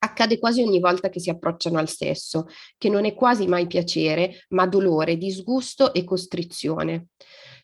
Accade 0.00 0.38
quasi 0.38 0.60
ogni 0.60 0.80
volta 0.80 1.08
che 1.08 1.18
si 1.18 1.30
approcciano 1.30 1.78
al 1.78 1.88
sesso, 1.88 2.46
che 2.76 2.90
non 2.90 3.06
è 3.06 3.14
quasi 3.14 3.46
mai 3.46 3.66
piacere, 3.66 4.44
ma 4.48 4.66
dolore, 4.66 5.16
disgusto 5.16 5.94
e 5.94 6.04
costrizione. 6.04 7.06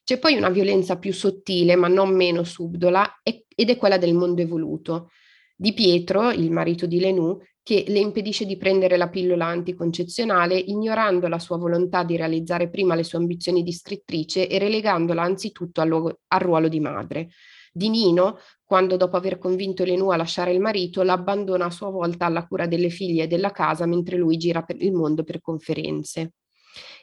C'è 0.05 0.19
poi 0.19 0.37
una 0.37 0.49
violenza 0.49 0.97
più 0.97 1.13
sottile, 1.13 1.77
ma 1.77 1.89
non 1.89 2.15
meno 2.15 2.45
subdola, 2.45 3.21
ed 3.23 3.69
è 3.69 3.77
quella 3.77 3.99
del 3.99 4.15
mondo 4.15 4.41
evoluto. 4.41 5.11
Di 5.55 5.75
Pietro, 5.75 6.31
il 6.31 6.51
marito 6.51 6.87
di 6.87 7.01
Lenù, 7.01 7.37
che 7.69 7.85
le 7.89 7.99
impedisce 7.99 8.47
di 8.47 8.57
prendere 8.57 8.97
la 8.97 9.11
pillola 9.11 9.45
anticoncezionale, 9.45 10.57
ignorando 10.57 11.29
la 11.29 11.39
sua 11.39 11.59
volontà 11.59 12.03
di 12.03 12.17
realizzare 12.17 12.71
prima 12.71 12.95
le 12.95 13.05
sue 13.05 13.19
ambizioni 13.19 13.63
di 13.63 13.75
scrittrice 13.75 14.49
e 14.49 14.59
relegandola 14.59 15.21
anzitutto 15.21 15.83
al, 15.83 15.89
luogo, 15.89 16.21
al 16.29 16.41
ruolo 16.41 16.69
di 16.69 16.81
madre. 16.81 17.29
Di 17.71 17.91
Nino, 17.91 18.39
quando 18.65 18.97
dopo 18.97 19.19
aver 19.19 19.37
convinto 19.37 19.85
Lenù 19.85 20.09
a 20.09 20.17
lasciare 20.17 20.51
il 20.53 20.61
marito, 20.61 21.03
l'abbandona 21.03 21.67
a 21.67 21.71
sua 21.71 21.91
volta 21.91 22.25
alla 22.25 22.47
cura 22.47 22.67
delle 22.67 22.89
figlie 22.89 23.25
e 23.25 23.27
della 23.27 23.51
casa 23.51 23.85
mentre 23.85 24.17
lui 24.17 24.39
gira 24.39 24.63
per 24.63 24.81
il 24.81 24.95
mondo 24.95 25.23
per 25.23 25.43
conferenze. 25.43 26.33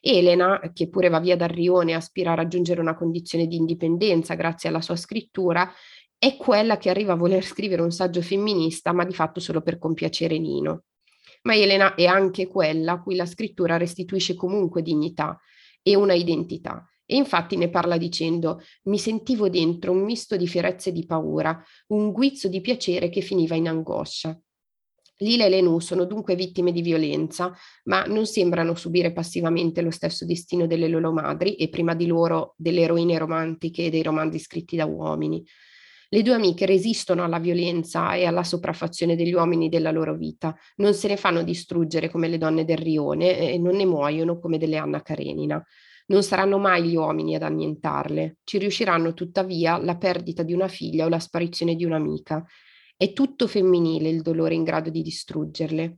Elena, 0.01 0.71
che 0.73 0.89
pure 0.89 1.09
va 1.09 1.19
via 1.19 1.35
dal 1.35 1.49
rione 1.49 1.91
e 1.91 1.95
aspira 1.95 2.31
a 2.31 2.35
raggiungere 2.35 2.81
una 2.81 2.95
condizione 2.95 3.45
di 3.45 3.55
indipendenza 3.55 4.33
grazie 4.33 4.69
alla 4.69 4.81
sua 4.81 4.95
scrittura, 4.95 5.71
è 6.17 6.37
quella 6.37 6.77
che 6.77 6.89
arriva 6.89 7.13
a 7.13 7.17
voler 7.17 7.43
scrivere 7.43 7.81
un 7.81 7.91
saggio 7.91 8.21
femminista, 8.21 8.93
ma 8.93 9.05
di 9.05 9.13
fatto 9.13 9.39
solo 9.39 9.61
per 9.61 9.77
compiacere 9.77 10.37
Nino. 10.37 10.83
Ma 11.43 11.55
Elena 11.55 11.93
è 11.95 12.05
anche 12.05 12.47
quella 12.47 12.93
a 12.93 13.01
cui 13.01 13.15
la 13.15 13.25
scrittura 13.25 13.77
restituisce 13.77 14.33
comunque 14.35 14.81
dignità 14.81 15.39
e 15.81 15.95
una 15.95 16.13
identità. 16.13 16.87
E 17.05 17.15
infatti 17.15 17.55
ne 17.55 17.69
parla 17.69 17.97
dicendo: 17.97 18.61
Mi 18.85 18.97
sentivo 18.97 19.47
dentro 19.47 19.91
un 19.91 20.03
misto 20.03 20.35
di 20.37 20.47
fierezza 20.47 20.89
e 20.89 20.93
di 20.93 21.05
paura, 21.05 21.63
un 21.87 22.11
guizzo 22.11 22.47
di 22.47 22.61
piacere 22.61 23.09
che 23.09 23.21
finiva 23.21 23.55
in 23.55 23.67
angoscia. 23.67 24.37
Lila 25.19 25.45
e 25.45 25.49
Lenù 25.49 25.79
sono 25.79 26.05
dunque 26.05 26.35
vittime 26.35 26.71
di 26.71 26.81
violenza, 26.81 27.53
ma 27.85 28.03
non 28.03 28.25
sembrano 28.25 28.73
subire 28.75 29.13
passivamente 29.13 29.81
lo 29.81 29.91
stesso 29.91 30.25
destino 30.25 30.67
delle 30.67 30.89
loro 30.89 31.13
madri 31.13 31.55
e 31.55 31.69
prima 31.69 31.93
di 31.93 32.07
loro 32.07 32.53
delle 32.57 32.81
eroine 32.81 33.17
romantiche 33.17 33.85
e 33.85 33.89
dei 33.89 34.03
romanzi 34.03 34.39
scritti 34.39 34.75
da 34.75 34.85
uomini. 34.85 35.45
Le 36.15 36.21
due 36.21 36.35
amiche 36.35 36.65
resistono 36.65 37.25
alla 37.25 37.39
violenza 37.39 38.13
e 38.13 38.23
alla 38.23 38.45
sopraffazione 38.45 39.17
degli 39.17 39.33
uomini 39.33 39.67
della 39.67 39.91
loro 39.91 40.15
vita, 40.15 40.55
non 40.77 40.93
se 40.93 41.09
ne 41.09 41.17
fanno 41.17 41.43
distruggere 41.43 42.09
come 42.09 42.29
le 42.29 42.37
donne 42.37 42.63
del 42.63 42.77
rione 42.77 43.37
e 43.37 43.57
non 43.57 43.75
ne 43.75 43.85
muoiono 43.85 44.39
come 44.39 44.57
delle 44.57 44.77
Anna 44.77 45.01
Karenina. 45.01 45.61
Non 46.05 46.23
saranno 46.23 46.57
mai 46.57 46.85
gli 46.85 46.95
uomini 46.95 47.35
ad 47.35 47.41
annientarle, 47.41 48.37
ci 48.45 48.59
riusciranno 48.59 49.13
tuttavia 49.13 49.77
la 49.77 49.97
perdita 49.97 50.41
di 50.41 50.53
una 50.53 50.69
figlia 50.69 51.03
o 51.03 51.09
la 51.09 51.19
sparizione 51.19 51.75
di 51.75 51.83
un'amica. 51.83 52.45
È 52.95 53.11
tutto 53.11 53.45
femminile 53.45 54.07
il 54.07 54.21
dolore 54.21 54.55
in 54.55 54.63
grado 54.63 54.89
di 54.89 55.01
distruggerle. 55.01 55.97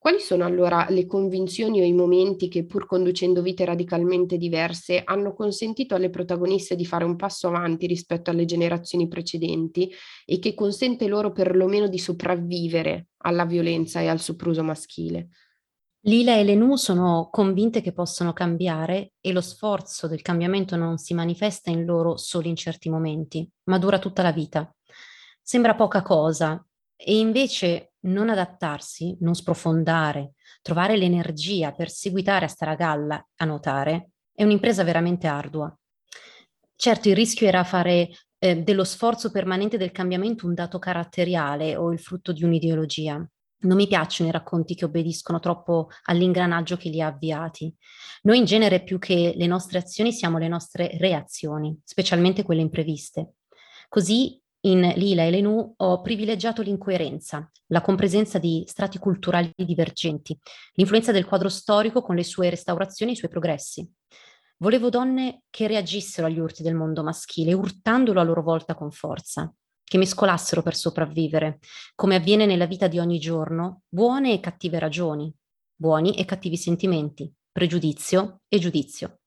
Quali 0.00 0.20
sono 0.20 0.44
allora 0.44 0.86
le 0.90 1.06
convinzioni 1.06 1.80
o 1.80 1.84
i 1.84 1.92
momenti 1.92 2.46
che, 2.46 2.64
pur 2.64 2.86
conducendo 2.86 3.42
vite 3.42 3.64
radicalmente 3.64 4.36
diverse, 4.36 5.02
hanno 5.04 5.34
consentito 5.34 5.96
alle 5.96 6.08
protagoniste 6.08 6.76
di 6.76 6.86
fare 6.86 7.04
un 7.04 7.16
passo 7.16 7.48
avanti 7.48 7.88
rispetto 7.88 8.30
alle 8.30 8.44
generazioni 8.44 9.08
precedenti 9.08 9.92
e 10.24 10.38
che 10.38 10.54
consente 10.54 11.08
loro 11.08 11.32
perlomeno 11.32 11.88
di 11.88 11.98
sopravvivere 11.98 13.08
alla 13.24 13.44
violenza 13.44 14.00
e 14.00 14.06
al 14.06 14.20
sopruso 14.20 14.62
maschile? 14.62 15.30
Lila 16.02 16.36
e 16.36 16.44
Lenù 16.44 16.76
sono 16.76 17.28
convinte 17.28 17.80
che 17.80 17.92
possono 17.92 18.32
cambiare 18.32 19.14
e 19.20 19.32
lo 19.32 19.40
sforzo 19.40 20.06
del 20.06 20.22
cambiamento 20.22 20.76
non 20.76 20.96
si 20.96 21.12
manifesta 21.12 21.70
in 21.70 21.84
loro 21.84 22.16
solo 22.16 22.46
in 22.46 22.54
certi 22.54 22.88
momenti, 22.88 23.46
ma 23.64 23.78
dura 23.78 23.98
tutta 23.98 24.22
la 24.22 24.30
vita. 24.30 24.72
Sembra 25.42 25.74
poca 25.74 26.02
cosa 26.02 26.64
e 26.94 27.18
invece 27.18 27.87
non 28.00 28.28
adattarsi, 28.28 29.16
non 29.20 29.34
sprofondare, 29.34 30.32
trovare 30.62 30.96
l'energia 30.96 31.72
per 31.72 31.90
seguitare 31.90 32.44
a 32.44 32.48
stare 32.48 32.72
a 32.72 32.76
galla, 32.76 33.28
a 33.36 33.44
notare, 33.44 34.10
è 34.32 34.44
un'impresa 34.44 34.84
veramente 34.84 35.26
ardua. 35.26 35.76
Certo, 36.76 37.08
il 37.08 37.16
rischio 37.16 37.48
era 37.48 37.64
fare 37.64 38.10
eh, 38.38 38.62
dello 38.62 38.84
sforzo 38.84 39.30
permanente 39.30 39.76
del 39.76 39.90
cambiamento 39.90 40.46
un 40.46 40.54
dato 40.54 40.78
caratteriale 40.78 41.76
o 41.76 41.92
il 41.92 41.98
frutto 41.98 42.32
di 42.32 42.44
un'ideologia. 42.44 43.14
Non 43.60 43.76
mi 43.76 43.88
piacciono 43.88 44.28
i 44.28 44.32
racconti 44.32 44.76
che 44.76 44.84
obbediscono 44.84 45.40
troppo 45.40 45.88
all'ingranaggio 46.04 46.76
che 46.76 46.90
li 46.90 47.00
ha 47.00 47.08
avviati. 47.08 47.74
Noi 48.22 48.38
in 48.38 48.44
genere 48.44 48.84
più 48.84 49.00
che 49.00 49.32
le 49.36 49.46
nostre 49.48 49.78
azioni 49.78 50.12
siamo 50.12 50.38
le 50.38 50.46
nostre 50.46 50.96
reazioni, 50.98 51.76
specialmente 51.82 52.44
quelle 52.44 52.60
impreviste. 52.60 53.32
Così 53.88 54.40
in 54.62 54.92
Lila 54.96 55.22
e 55.24 55.30
Lenù 55.30 55.74
ho 55.76 56.00
privilegiato 56.00 56.62
l'incoerenza, 56.62 57.50
la 57.68 57.80
compresenza 57.80 58.38
di 58.38 58.64
strati 58.66 58.98
culturali 58.98 59.52
divergenti, 59.56 60.36
l'influenza 60.74 61.12
del 61.12 61.26
quadro 61.26 61.48
storico 61.48 62.02
con 62.02 62.16
le 62.16 62.24
sue 62.24 62.50
restaurazioni 62.50 63.12
e 63.12 63.14
i 63.14 63.18
suoi 63.18 63.30
progressi. 63.30 63.88
Volevo 64.58 64.88
donne 64.88 65.42
che 65.50 65.68
reagissero 65.68 66.26
agli 66.26 66.40
urti 66.40 66.64
del 66.64 66.74
mondo 66.74 67.04
maschile, 67.04 67.52
urtandolo 67.52 68.20
a 68.20 68.24
loro 68.24 68.42
volta 68.42 68.74
con 68.74 68.90
forza, 68.90 69.52
che 69.84 69.98
mescolassero 69.98 70.62
per 70.62 70.74
sopravvivere, 70.74 71.60
come 71.94 72.16
avviene 72.16 72.44
nella 72.44 72.66
vita 72.66 72.88
di 72.88 72.98
ogni 72.98 73.20
giorno, 73.20 73.82
buone 73.88 74.32
e 74.32 74.40
cattive 74.40 74.80
ragioni, 74.80 75.32
buoni 75.74 76.16
e 76.16 76.24
cattivi 76.24 76.56
sentimenti, 76.56 77.32
pregiudizio 77.52 78.40
e 78.48 78.58
giudizio. 78.58 79.20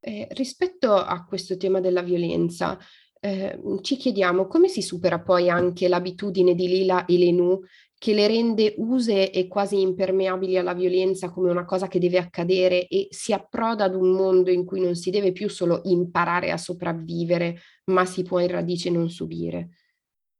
Eh, 0.00 0.28
rispetto 0.30 0.94
a 0.94 1.24
questo 1.24 1.56
tema 1.56 1.80
della 1.80 2.02
violenza, 2.02 2.78
eh, 3.20 3.58
ci 3.82 3.96
chiediamo 3.96 4.46
come 4.46 4.68
si 4.68 4.82
supera 4.82 5.20
poi 5.20 5.50
anche 5.50 5.88
l'abitudine 5.88 6.54
di 6.54 6.68
Lila 6.68 7.04
e 7.04 7.18
Lenù 7.18 7.60
che 7.98 8.14
le 8.14 8.28
rende 8.28 8.74
use 8.78 9.30
e 9.32 9.48
quasi 9.48 9.80
impermeabili 9.80 10.56
alla 10.56 10.72
violenza 10.72 11.30
come 11.30 11.50
una 11.50 11.64
cosa 11.64 11.88
che 11.88 11.98
deve 11.98 12.18
accadere 12.18 12.86
e 12.86 13.08
si 13.10 13.32
approda 13.32 13.84
ad 13.84 13.94
un 13.96 14.12
mondo 14.12 14.50
in 14.50 14.64
cui 14.64 14.80
non 14.80 14.94
si 14.94 15.10
deve 15.10 15.32
più 15.32 15.48
solo 15.48 15.80
imparare 15.84 16.52
a 16.52 16.56
sopravvivere, 16.56 17.58
ma 17.86 18.04
si 18.04 18.22
può 18.22 18.38
in 18.38 18.48
radice 18.48 18.88
non 18.88 19.10
subire. 19.10 19.70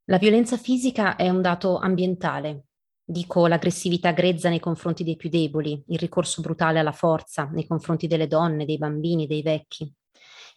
La 0.04 0.18
violenza 0.18 0.56
fisica 0.56 1.16
è 1.16 1.28
un 1.28 1.42
dato 1.42 1.78
ambientale. 1.78 2.66
Dico 3.04 3.46
l'aggressività 3.48 4.12
grezza 4.12 4.48
nei 4.48 4.60
confronti 4.60 5.02
dei 5.02 5.16
più 5.16 5.28
deboli, 5.28 5.82
il 5.88 5.98
ricorso 5.98 6.40
brutale 6.40 6.78
alla 6.78 6.92
forza 6.92 7.48
nei 7.52 7.66
confronti 7.66 8.06
delle 8.06 8.28
donne, 8.28 8.66
dei 8.66 8.78
bambini, 8.78 9.26
dei 9.26 9.42
vecchi 9.42 9.92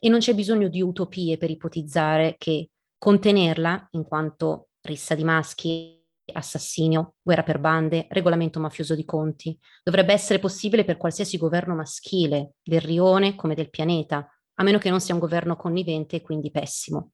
e 0.03 0.10
non 0.10 0.17
c'è 0.17 0.34
bisogno 0.34 0.67
di 0.67 0.81
utopie 0.81 1.38
per 1.38 1.51
ipotizzare 1.51 2.36
che 2.39 2.72
contenerla, 2.98 3.89
in 3.91 4.03
quanto 4.03 4.70
rissa 4.81 5.13
di 5.13 5.24
maschi, 5.24 6.03
assassinio, 6.34 7.17
guerra 7.22 7.43
per 7.43 7.60
bande, 7.60 8.08
regolamento 8.10 8.60
mafioso 8.60 8.96
di 8.96 9.05
conti, 9.05 9.55
dovrebbe 9.84 10.12
essere 10.12 10.39
possibile 10.39 10.86
per 10.86 10.98
qualsiasi 10.98 11.38
governo 11.38 11.75
maschile, 11.75 12.53
del 12.63 12.81
rione 12.81 13.36
come 13.36 13.53
del 13.53 13.70
pianeta, 13.70 14.27
a 14.55 14.63
meno 14.63 14.79
che 14.79 14.89
non 14.89 15.01
sia 15.01 15.13
un 15.13 15.20
governo 15.20 15.55
connivente 15.55 16.15
e 16.15 16.22
quindi 16.22 16.50
pessimo. 16.50 17.12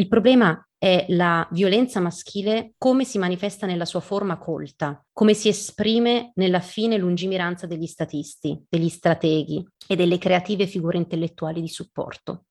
Il 0.00 0.08
problema 0.08 0.66
è 0.78 1.04
la 1.08 1.46
violenza 1.50 2.00
maschile 2.00 2.72
come 2.78 3.04
si 3.04 3.18
manifesta 3.18 3.66
nella 3.66 3.84
sua 3.84 4.00
forma 4.00 4.38
colta, 4.38 5.04
come 5.12 5.34
si 5.34 5.48
esprime 5.48 6.32
nella 6.36 6.60
fine 6.60 6.96
lungimiranza 6.96 7.66
degli 7.66 7.84
statisti, 7.84 8.64
degli 8.66 8.88
strateghi 8.88 9.62
e 9.86 9.96
delle 9.96 10.16
creative 10.16 10.66
figure 10.66 10.96
intellettuali 10.96 11.60
di 11.60 11.68
supporto. 11.68 12.46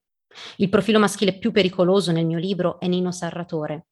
Il 0.58 0.70
profilo 0.70 1.00
maschile 1.00 1.40
più 1.40 1.52
pericoloso 1.52 2.12
nel 2.12 2.28
mio 2.28 2.38
libro 2.38 2.80
è 2.80 2.86
Nino 2.86 3.12
Sarratore, 3.12 3.88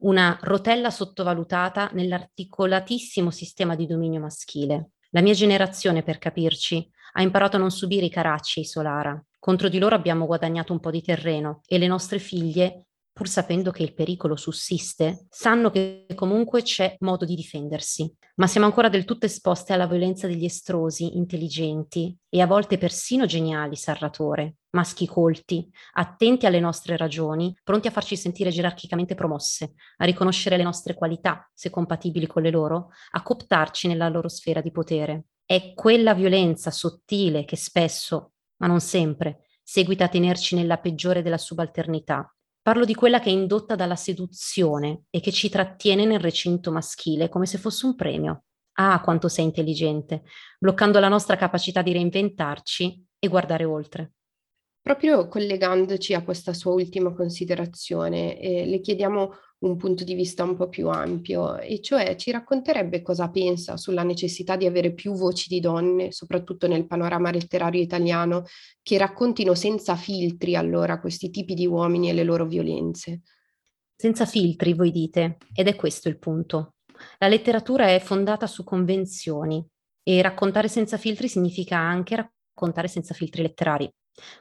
una 0.00 0.38
rotella 0.42 0.90
sottovalutata 0.90 1.88
nell'articolatissimo 1.94 3.30
sistema 3.30 3.74
di 3.74 3.86
dominio 3.86 4.20
maschile. 4.20 4.90
La 5.12 5.22
mia 5.22 5.32
generazione, 5.32 6.02
per 6.02 6.18
capirci, 6.18 6.86
ha 7.12 7.22
imparato 7.22 7.56
a 7.56 7.60
non 7.60 7.70
subire 7.70 8.04
i 8.04 8.10
Caracci 8.10 8.58
e 8.58 8.62
i 8.64 8.66
Solara. 8.66 9.18
Contro 9.38 9.70
di 9.70 9.78
loro 9.78 9.94
abbiamo 9.94 10.26
guadagnato 10.26 10.74
un 10.74 10.80
po' 10.80 10.90
di 10.90 11.00
terreno 11.00 11.62
e 11.66 11.78
le 11.78 11.86
nostre 11.86 12.18
figlie 12.18 12.87
pur 13.18 13.28
sapendo 13.28 13.72
che 13.72 13.82
il 13.82 13.94
pericolo 13.94 14.36
sussiste, 14.36 15.26
sanno 15.28 15.72
che 15.72 16.06
comunque 16.14 16.62
c'è 16.62 16.94
modo 17.00 17.24
di 17.24 17.34
difendersi. 17.34 18.08
Ma 18.36 18.46
siamo 18.46 18.64
ancora 18.64 18.88
del 18.88 19.04
tutto 19.04 19.26
esposte 19.26 19.72
alla 19.72 19.88
violenza 19.88 20.28
degli 20.28 20.44
estrosi, 20.44 21.16
intelligenti 21.16 22.16
e 22.28 22.40
a 22.40 22.46
volte 22.46 22.78
persino 22.78 23.26
geniali, 23.26 23.74
Sarratore, 23.74 24.58
maschi 24.70 25.08
colti, 25.08 25.68
attenti 25.94 26.46
alle 26.46 26.60
nostre 26.60 26.96
ragioni, 26.96 27.52
pronti 27.64 27.88
a 27.88 27.90
farci 27.90 28.16
sentire 28.16 28.50
gerarchicamente 28.50 29.16
promosse, 29.16 29.72
a 29.96 30.04
riconoscere 30.04 30.56
le 30.56 30.62
nostre 30.62 30.94
qualità, 30.94 31.50
se 31.52 31.70
compatibili 31.70 32.28
con 32.28 32.42
le 32.42 32.50
loro, 32.50 32.90
a 33.10 33.22
cooptarci 33.24 33.88
nella 33.88 34.08
loro 34.08 34.28
sfera 34.28 34.60
di 34.60 34.70
potere. 34.70 35.24
È 35.44 35.72
quella 35.74 36.14
violenza 36.14 36.70
sottile 36.70 37.44
che 37.44 37.56
spesso, 37.56 38.34
ma 38.58 38.68
non 38.68 38.78
sempre, 38.78 39.40
seguita 39.60 40.04
a 40.04 40.08
tenerci 40.08 40.54
nella 40.54 40.76
peggiore 40.76 41.20
della 41.20 41.36
subalternità. 41.36 42.32
Parlo 42.68 42.84
di 42.84 42.94
quella 42.94 43.18
che 43.18 43.30
è 43.30 43.32
indotta 43.32 43.76
dalla 43.76 43.96
seduzione 43.96 45.04
e 45.08 45.20
che 45.20 45.32
ci 45.32 45.48
trattiene 45.48 46.04
nel 46.04 46.20
recinto 46.20 46.70
maschile 46.70 47.30
come 47.30 47.46
se 47.46 47.56
fosse 47.56 47.86
un 47.86 47.94
premio. 47.94 48.42
Ah, 48.74 49.00
quanto 49.00 49.28
sei 49.28 49.46
intelligente, 49.46 50.24
bloccando 50.58 50.98
la 50.98 51.08
nostra 51.08 51.36
capacità 51.36 51.80
di 51.80 51.92
reinventarci 51.92 53.06
e 53.18 53.28
guardare 53.28 53.64
oltre. 53.64 54.12
Proprio 54.82 55.28
collegandoci 55.28 56.12
a 56.12 56.22
questa 56.22 56.52
sua 56.52 56.72
ultima 56.72 57.14
considerazione, 57.14 58.38
eh, 58.38 58.66
le 58.66 58.80
chiediamo 58.80 59.32
un 59.60 59.76
punto 59.76 60.04
di 60.04 60.14
vista 60.14 60.44
un 60.44 60.56
po' 60.56 60.68
più 60.68 60.88
ampio, 60.88 61.58
e 61.58 61.80
cioè 61.80 62.14
ci 62.14 62.30
racconterebbe 62.30 63.02
cosa 63.02 63.28
pensa 63.28 63.76
sulla 63.76 64.04
necessità 64.04 64.56
di 64.56 64.66
avere 64.66 64.92
più 64.92 65.14
voci 65.14 65.48
di 65.48 65.58
donne, 65.58 66.12
soprattutto 66.12 66.68
nel 66.68 66.86
panorama 66.86 67.30
letterario 67.30 67.80
italiano, 67.80 68.44
che 68.82 68.98
raccontino 68.98 69.54
senza 69.54 69.96
filtri 69.96 70.54
allora 70.54 71.00
questi 71.00 71.30
tipi 71.30 71.54
di 71.54 71.66
uomini 71.66 72.08
e 72.08 72.12
le 72.12 72.22
loro 72.22 72.46
violenze. 72.46 73.22
Senza 73.96 74.26
filtri, 74.26 74.74
voi 74.74 74.92
dite, 74.92 75.38
ed 75.52 75.66
è 75.66 75.74
questo 75.74 76.08
il 76.08 76.18
punto. 76.18 76.74
La 77.18 77.28
letteratura 77.28 77.88
è 77.88 77.98
fondata 77.98 78.46
su 78.46 78.62
convenzioni 78.62 79.64
e 80.04 80.22
raccontare 80.22 80.68
senza 80.68 80.96
filtri 80.96 81.28
significa 81.28 81.76
anche 81.76 82.14
raccontare 82.16 82.86
senza 82.86 83.12
filtri 83.12 83.42
letterari. 83.42 83.92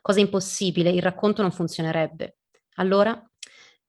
Cosa 0.01 0.19
impossibile, 0.19 0.91
il 0.91 1.01
racconto 1.01 1.41
non 1.41 1.51
funzionerebbe. 1.51 2.37
Allora, 2.75 3.19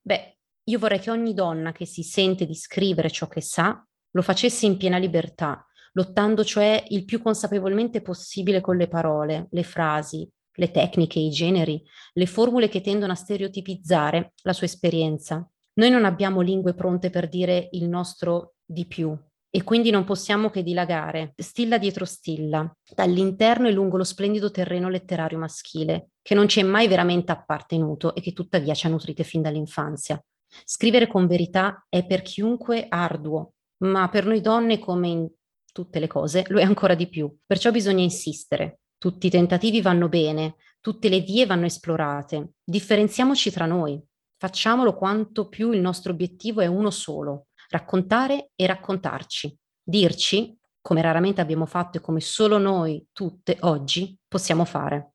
beh, 0.00 0.37
io 0.68 0.78
vorrei 0.78 1.00
che 1.00 1.10
ogni 1.10 1.34
donna 1.34 1.72
che 1.72 1.86
si 1.86 2.02
sente 2.02 2.46
di 2.46 2.54
scrivere 2.54 3.10
ciò 3.10 3.26
che 3.26 3.40
sa 3.40 3.84
lo 4.10 4.22
facesse 4.22 4.66
in 4.66 4.76
piena 4.76 4.98
libertà, 4.98 5.66
lottando 5.92 6.44
cioè 6.44 6.84
il 6.88 7.04
più 7.04 7.20
consapevolmente 7.20 8.02
possibile 8.02 8.60
con 8.60 8.76
le 8.76 8.88
parole, 8.88 9.48
le 9.50 9.62
frasi, 9.62 10.28
le 10.52 10.70
tecniche, 10.70 11.18
i 11.18 11.30
generi, 11.30 11.82
le 12.12 12.26
formule 12.26 12.68
che 12.68 12.80
tendono 12.80 13.12
a 13.12 13.16
stereotipizzare 13.16 14.32
la 14.42 14.52
sua 14.52 14.66
esperienza. 14.66 15.48
Noi 15.74 15.90
non 15.90 16.04
abbiamo 16.04 16.40
lingue 16.40 16.74
pronte 16.74 17.10
per 17.10 17.28
dire 17.28 17.68
il 17.72 17.88
nostro 17.88 18.54
di 18.64 18.86
più, 18.86 19.16
e 19.50 19.62
quindi 19.62 19.90
non 19.90 20.04
possiamo 20.04 20.50
che 20.50 20.62
dilagare, 20.62 21.32
stilla 21.36 21.78
dietro 21.78 22.04
stilla, 22.04 22.70
dall'interno 22.94 23.68
e 23.68 23.72
lungo 23.72 23.96
lo 23.96 24.04
splendido 24.04 24.50
terreno 24.50 24.90
letterario 24.90 25.38
maschile, 25.38 26.10
che 26.20 26.34
non 26.34 26.48
ci 26.48 26.60
è 26.60 26.62
mai 26.62 26.88
veramente 26.88 27.32
appartenuto 27.32 28.14
e 28.14 28.20
che 28.20 28.32
tuttavia 28.32 28.74
ci 28.74 28.86
ha 28.86 28.90
nutrite 28.90 29.24
fin 29.24 29.40
dall'infanzia. 29.40 30.22
Scrivere 30.64 31.06
con 31.06 31.26
verità 31.26 31.86
è 31.88 32.06
per 32.06 32.22
chiunque 32.22 32.86
arduo, 32.88 33.54
ma 33.84 34.08
per 34.08 34.26
noi 34.26 34.40
donne, 34.40 34.78
come 34.78 35.08
in 35.08 35.28
tutte 35.72 36.00
le 36.00 36.06
cose, 36.06 36.44
lo 36.48 36.58
è 36.58 36.62
ancora 36.62 36.94
di 36.94 37.08
più. 37.08 37.32
Perciò 37.46 37.70
bisogna 37.70 38.02
insistere. 38.02 38.80
Tutti 38.98 39.28
i 39.28 39.30
tentativi 39.30 39.80
vanno 39.80 40.08
bene, 40.08 40.56
tutte 40.80 41.08
le 41.08 41.20
vie 41.20 41.46
vanno 41.46 41.66
esplorate. 41.66 42.54
Differenziamoci 42.64 43.50
tra 43.50 43.66
noi. 43.66 44.02
Facciamolo 44.36 44.94
quanto 44.94 45.48
più 45.48 45.72
il 45.72 45.80
nostro 45.80 46.12
obiettivo 46.12 46.60
è 46.60 46.66
uno 46.66 46.90
solo, 46.90 47.48
raccontare 47.70 48.50
e 48.54 48.66
raccontarci, 48.66 49.56
dirci, 49.82 50.56
come 50.80 51.02
raramente 51.02 51.40
abbiamo 51.40 51.66
fatto 51.66 51.98
e 51.98 52.00
come 52.00 52.20
solo 52.20 52.58
noi 52.58 53.04
tutte 53.12 53.56
oggi 53.60 54.16
possiamo 54.26 54.64
fare. 54.64 55.14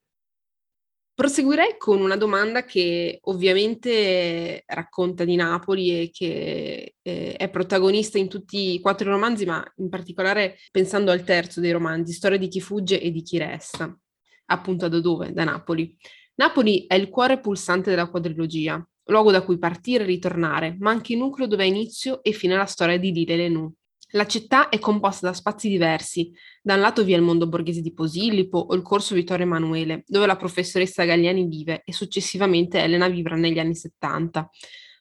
Proseguirei 1.16 1.76
con 1.78 2.02
una 2.02 2.18
domanda 2.18 2.64
che 2.64 3.20
ovviamente 3.24 4.64
racconta 4.66 5.24
di 5.24 5.36
Napoli 5.36 6.02
e 6.02 6.10
che 6.12 6.96
eh, 7.00 7.34
è 7.34 7.50
protagonista 7.52 8.18
in 8.18 8.28
tutti 8.28 8.74
i 8.74 8.80
quattro 8.80 9.12
romanzi, 9.12 9.46
ma 9.46 9.64
in 9.76 9.90
particolare 9.90 10.58
pensando 10.72 11.12
al 11.12 11.24
terzo 11.24 11.60
dei 11.60 11.72
romanzi, 11.72 12.14
Storia 12.14 12.40
di 12.40 12.48
chi 12.48 12.62
fugge 12.62 13.00
e 13.00 13.12
di 13.12 13.22
chi 13.22 13.38
resta. 13.38 13.96
Appunto 14.46 14.88
da 14.88 15.00
dove? 15.00 15.32
Da 15.34 15.44
Napoli. 15.44 15.96
Napoli 16.36 16.86
è 16.88 16.96
il 16.96 17.10
cuore 17.10 17.40
pulsante 17.40 17.92
della 17.92 18.10
quadrilogia, 18.10 18.84
luogo 19.06 19.30
da 19.30 19.44
cui 19.44 19.60
partire 19.60 20.06
e 20.06 20.08
ritornare, 20.08 20.76
ma 20.80 20.90
anche 20.90 21.14
il 21.14 21.20
nucleo 21.20 21.46
dove 21.46 21.62
ha 21.62 21.68
inizio 21.68 22.24
e 22.24 22.32
fine 22.32 22.56
la 22.56 22.66
storia 22.66 22.98
di 22.98 23.12
Lille 23.12 23.36
Lenù. 23.36 23.72
La 24.16 24.28
città 24.28 24.70
è 24.70 24.78
composta 24.78 25.28
da 25.28 25.34
spazi 25.34 25.68
diversi. 25.68 26.32
Da 26.62 26.76
un 26.76 26.82
lato 26.82 27.04
vi 27.04 27.14
è 27.14 27.16
il 27.16 27.24
mondo 27.24 27.48
borghese 27.48 27.82
di 27.82 27.94
Posillipo 27.94 28.60
o 28.60 28.76
il 28.76 28.84
corso 28.84 29.16
Vittorio 29.16 29.46
Emanuele, 29.46 30.04
dove 30.06 30.28
la 30.28 30.36
professoressa 30.36 31.04
Galliani 31.04 31.48
vive 31.48 31.82
e 31.84 31.94
successivamente 31.94 32.80
Elena 32.80 33.08
vivrà 33.08 33.36
negli 33.36 33.58
anni 33.58 33.74
70. 33.74 34.48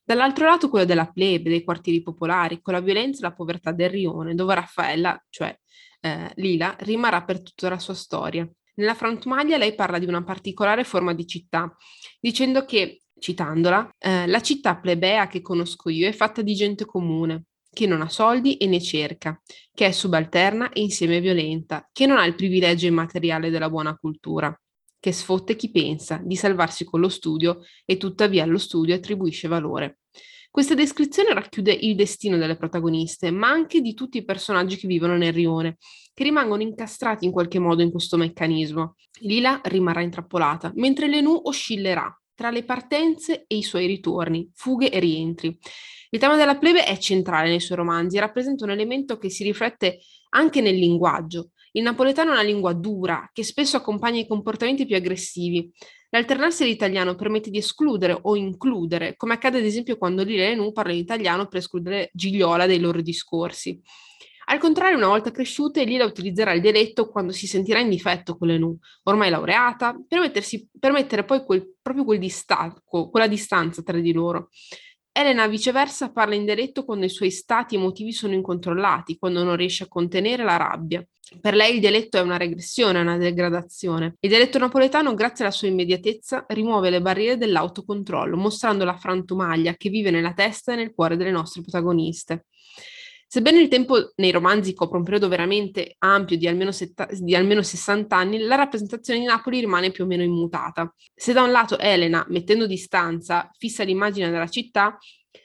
Dall'altro 0.03 0.47
lato 0.47 0.71
quello 0.71 0.87
della 0.87 1.11
plebe, 1.11 1.51
dei 1.51 1.63
quartieri 1.63 2.01
popolari, 2.01 2.63
con 2.63 2.73
la 2.73 2.81
violenza 2.81 3.21
e 3.21 3.29
la 3.29 3.35
povertà 3.35 3.71
del 3.71 3.91
rione, 3.91 4.35
dove 4.35 4.55
Raffaella, 4.55 5.23
cioè 5.29 5.55
eh, 6.01 6.33
Lila, 6.37 6.75
rimarrà 6.81 7.23
per 7.23 7.43
tutta 7.43 7.69
la 7.69 7.79
sua 7.79 7.95
storia. 7.95 8.51
Nella 8.77 8.95
frantumaglia 8.95 9.59
lei 9.59 9.75
parla 9.75 9.99
di 9.99 10.07
una 10.07 10.25
particolare 10.25 10.85
forma 10.85 11.13
di 11.13 11.27
città, 11.27 11.77
dicendo 12.19 12.65
che 12.65 13.03
citandola, 13.19 13.91
eh, 13.99 14.27
la 14.27 14.41
città 14.41 14.77
plebea 14.77 15.27
che 15.27 15.43
conosco 15.43 15.91
io 15.91 16.09
è 16.09 16.13
fatta 16.13 16.41
di 16.41 16.55
gente 16.55 16.87
comune, 16.87 17.45
che 17.73 17.87
non 17.87 18.03
ha 18.03 18.09
soldi 18.09 18.57
e 18.57 18.67
ne 18.67 18.81
cerca, 18.81 19.41
che 19.73 19.87
è 19.87 19.93
subalterna 19.93 20.73
e 20.73 20.83
insieme 20.83 21.21
violenta, 21.21 21.89
che 21.93 22.07
non 22.07 22.19
ha 22.19 22.27
il 22.27 22.35
privilegio 22.35 22.87
immateriale 22.87 23.51
della 23.51 23.71
buona 23.71 23.97
cultura, 23.97 24.55
che 25.01 25.13
sfotte 25.13 25.57
chi 25.57 25.71
pensa 25.71 26.21
di 26.23 26.37
salvarsi 26.37 26.85
con 26.85 27.01
lo 27.01 27.09
studio 27.09 27.61
e 27.85 27.97
tuttavia 27.97 28.45
allo 28.45 28.59
studio 28.59 28.95
attribuisce 28.95 29.49
valore. 29.49 29.99
Questa 30.51 30.75
descrizione 30.75 31.33
racchiude 31.33 31.73
il 31.73 31.97
destino 31.97 32.37
delle 32.37 32.59
protagoniste, 32.59 33.31
ma 33.31 33.49
anche 33.49 33.81
di 33.81 33.95
tutti 33.95 34.19
i 34.19 34.25
personaggi 34.25 34.77
che 34.77 34.87
vivono 34.87 35.17
nel 35.17 35.33
rione, 35.33 35.79
che 36.13 36.25
rimangono 36.25 36.61
incastrati 36.61 37.25
in 37.25 37.33
qualche 37.33 37.59
modo 37.59 37.81
in 37.81 37.91
questo 37.91 38.19
meccanismo. 38.19 38.97
Lila 39.21 39.63
rimarrà 39.65 40.03
intrappolata, 40.03 40.71
mentre 40.75 41.09
Lenù 41.09 41.41
oscillerà 41.45 42.15
tra 42.35 42.51
le 42.51 42.65
partenze 42.65 43.45
e 43.47 43.57
i 43.57 43.63
suoi 43.63 43.87
ritorni, 43.87 44.51
fughe 44.55 44.91
e 44.91 44.99
rientri. 44.99 45.59
Il 46.15 46.19
tema 46.19 46.37
della 46.37 46.59
plebe 46.59 46.85
è 46.85 46.99
centrale 46.99 47.49
nei 47.49 47.59
suoi 47.59 47.79
romanzi 47.79 48.19
e 48.19 48.21
rappresenta 48.21 48.65
un 48.65 48.71
elemento 48.71 49.17
che 49.17 49.31
si 49.31 49.45
riflette 49.45 50.01
anche 50.33 50.61
nel 50.61 50.75
linguaggio. 50.75 51.53
Il 51.73 51.83
napoletano 51.83 52.33
è 52.33 52.35
una 52.35 52.43
lingua 52.43 52.75
dura 52.75 53.31
che 53.33 53.43
spesso 53.43 53.79
accompagna 53.79 54.21
i 54.21 54.27
comportamenti 54.27 54.85
più 54.85 54.95
aggressivi. 54.95 55.73
L'alternarsi 56.11 56.65
dell'italiano 56.65 57.15
permette 57.15 57.49
di 57.49 57.57
escludere 57.57 58.19
o 58.21 58.37
includere, 58.37 59.17
come 59.17 59.33
accade 59.33 59.57
ad 59.57 59.65
esempio 59.65 59.97
quando 59.97 60.23
Lile 60.23 60.51
e 60.51 60.55
Nu 60.55 60.71
parla 60.73 60.93
in 60.93 60.99
italiano 60.99 61.47
per 61.47 61.61
escludere 61.61 62.11
Gigliola 62.13 62.67
dai 62.67 62.79
loro 62.79 63.01
discorsi. 63.01 63.81
Al 64.47 64.59
contrario, 64.59 64.99
una 64.99 65.07
volta 65.07 65.31
cresciute, 65.31 65.85
Lila 65.85 66.05
utilizzerà 66.05 66.53
il 66.53 66.61
dialetto 66.61 67.09
quando 67.09 67.33
si 67.33 67.47
sentirà 67.47 67.79
in 67.79 67.89
difetto 67.89 68.37
con 68.37 68.49
le 68.49 68.59
Nu, 68.59 68.77
ormai 69.05 69.31
laureata, 69.31 69.99
per, 70.07 70.31
per 70.79 70.93
mettere 70.93 71.25
poi 71.25 71.43
quel, 71.43 71.77
proprio 71.81 72.05
quel 72.05 72.19
distacco, 72.19 73.09
quella 73.09 73.29
distanza 73.29 73.81
tra 73.83 73.99
di 73.99 74.13
loro. 74.13 74.51
Elena, 75.15 75.47
viceversa, 75.47 76.11
parla 76.11 76.35
in 76.35 76.47
dialetto 76.47 76.87
quando 76.87 77.05
i 77.05 77.11
suoi 77.11 77.31
stati 77.31 77.75
emotivi 77.75 78.13
sono 78.13 78.33
incontrollati, 78.33 79.19
quando 79.19 79.45
non 79.45 79.57
riesce 79.57 79.85
a 79.85 79.89
contenere 79.89 80.43
la 80.43 80.57
rabbia. 80.57 81.07
Per 81.39 81.55
lei 81.55 81.75
il 81.75 81.81
dialetto 81.81 82.17
è 82.17 82.23
una 82.23 82.39
regressione, 82.39 83.01
una 83.01 83.19
degradazione. 83.19 84.17
Il 84.21 84.31
dialetto 84.31 84.57
napoletano, 84.57 85.13
grazie 85.13 85.45
alla 85.45 85.53
sua 85.53 85.69
immediatezza, 85.69 86.47
rimuove 86.49 86.89
le 86.89 87.03
barriere 87.03 87.37
dell'autocontrollo, 87.37 88.39
mostrando 88.39 88.85
la 88.85 88.97
frantumaglia 88.97 89.75
che 89.75 89.91
vive 89.91 90.11
nella 90.11 90.33
testa 90.33 90.73
e 90.73 90.77
nel 90.77 90.95
cuore 90.95 91.19
delle 91.19 91.31
nostre 91.31 91.61
protagoniste. 91.61 92.47
Sebbene 93.33 93.61
il 93.61 93.69
tempo 93.69 94.13
nei 94.17 94.31
romanzi 94.31 94.75
copra 94.75 94.99
un 94.99 95.05
periodo 95.05 95.27
veramente 95.27 95.95
ampio 96.01 96.37
di 96.37 96.47
almeno, 96.47 96.71
setta- 96.71 97.09
di 97.11 97.35
almeno 97.35 97.63
60 97.63 98.15
anni, 98.15 98.37
la 98.41 98.57
rappresentazione 98.57 99.21
di 99.21 99.25
Napoli 99.25 99.61
rimane 99.61 99.91
più 99.91 100.05
o 100.05 100.07
meno 100.07 100.23
immutata. 100.23 100.95
Se 101.15 101.33
da 101.33 101.41
un 101.43 101.51
lato 101.51 101.79
Elena, 101.79 102.27
mettendo 102.29 102.67
distanza, 102.67 103.51
fissa 103.57 103.85
l'immagine 103.85 104.29
della 104.29 104.49
città, 104.49 104.99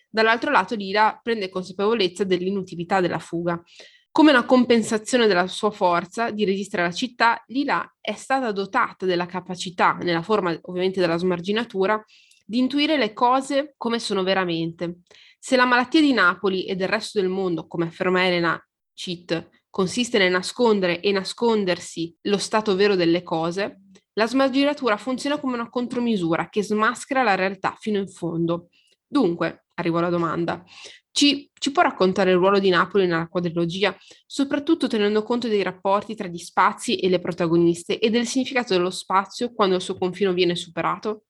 dall'altro 0.10 0.52
lato 0.52 0.76
Lira 0.76 1.18
prende 1.24 1.48
consapevolezza 1.48 2.26
dell'inutilità 2.26 3.00
della 3.00 3.20
fuga. 3.20 3.64
Come 4.12 4.32
una 4.32 4.44
compensazione 4.44 5.26
della 5.26 5.48
sua 5.48 5.72
forza 5.72 6.30
di 6.32 6.44
resistere 6.44 6.82
alla 6.82 6.92
città, 6.92 7.42
Lila 7.48 7.90
è 8.02 8.16
stata 8.16 8.52
dotata 8.52 9.06
della 9.06 9.28
capacità, 9.28 9.94
nella 9.94 10.24
forma 10.24 10.54
ovviamente 10.64 11.00
della 11.00 11.16
smarginatura, 11.16 12.04
di 12.46 12.58
intuire 12.58 12.98
le 12.98 13.14
cose 13.14 13.76
come 13.78 14.00
sono 14.00 14.24
veramente 14.24 15.04
se 15.40 15.56
la 15.56 15.66
malattia 15.66 16.02
di 16.02 16.14
Napoli 16.14 16.66
e 16.66 16.76
del 16.76 16.88
resto 16.88 17.20
del 17.20 17.30
mondo, 17.30 17.68
come 17.68 17.86
afferma 17.86 18.26
Elena 18.26 18.62
Cheat, 18.94 19.50
consiste 19.70 20.18
nel 20.18 20.32
nascondere 20.32 21.00
e 21.02 21.12
nascondersi 21.12 22.16
lo 22.24 22.38
stato 22.38 22.76
vero 22.76 22.96
delle 22.96 23.24
cose, 23.24 23.82
la 24.14 24.28
smaggeratura 24.28 24.98
funziona 24.98 25.40
come 25.40 25.54
una 25.54 25.70
contromisura 25.70 26.50
che 26.50 26.64
smaschera 26.64 27.22
la 27.22 27.36
realtà 27.36 27.76
fino 27.80 28.00
in 28.00 28.08
fondo. 28.08 28.70
Dunque, 29.06 29.68
arrivo 29.76 30.00
alla 30.00 30.10
domanda, 30.10 30.64
ci, 31.12 31.50
ci, 31.54 31.72
può 31.72 31.84
raccontare 31.84 32.32
il 32.32 32.38
ruolo 32.38 32.58
di 32.60 32.70
Napoli 32.70 33.06
nella 33.06 33.28
quadrilogia, 33.28 33.96
soprattutto 34.26 34.88
tenendo 34.88 35.22
conto 35.22 35.48
dei 35.48 35.62
rapporti 35.62 36.16
tra 36.16 36.28
gli 36.28 36.38
spazi 36.40 36.98
e 36.98 37.10
le 37.10 37.20
protagoniste 37.20 38.00
e 38.00 38.10
del 38.10 38.26
significato 38.26 38.74
dello 38.74 38.90
spazio 38.90 39.54
quando 39.54 39.76
il 39.76 39.82
suo 39.82 39.98
confino 39.98 40.34
viene 40.34 40.56
superato? 40.56 41.27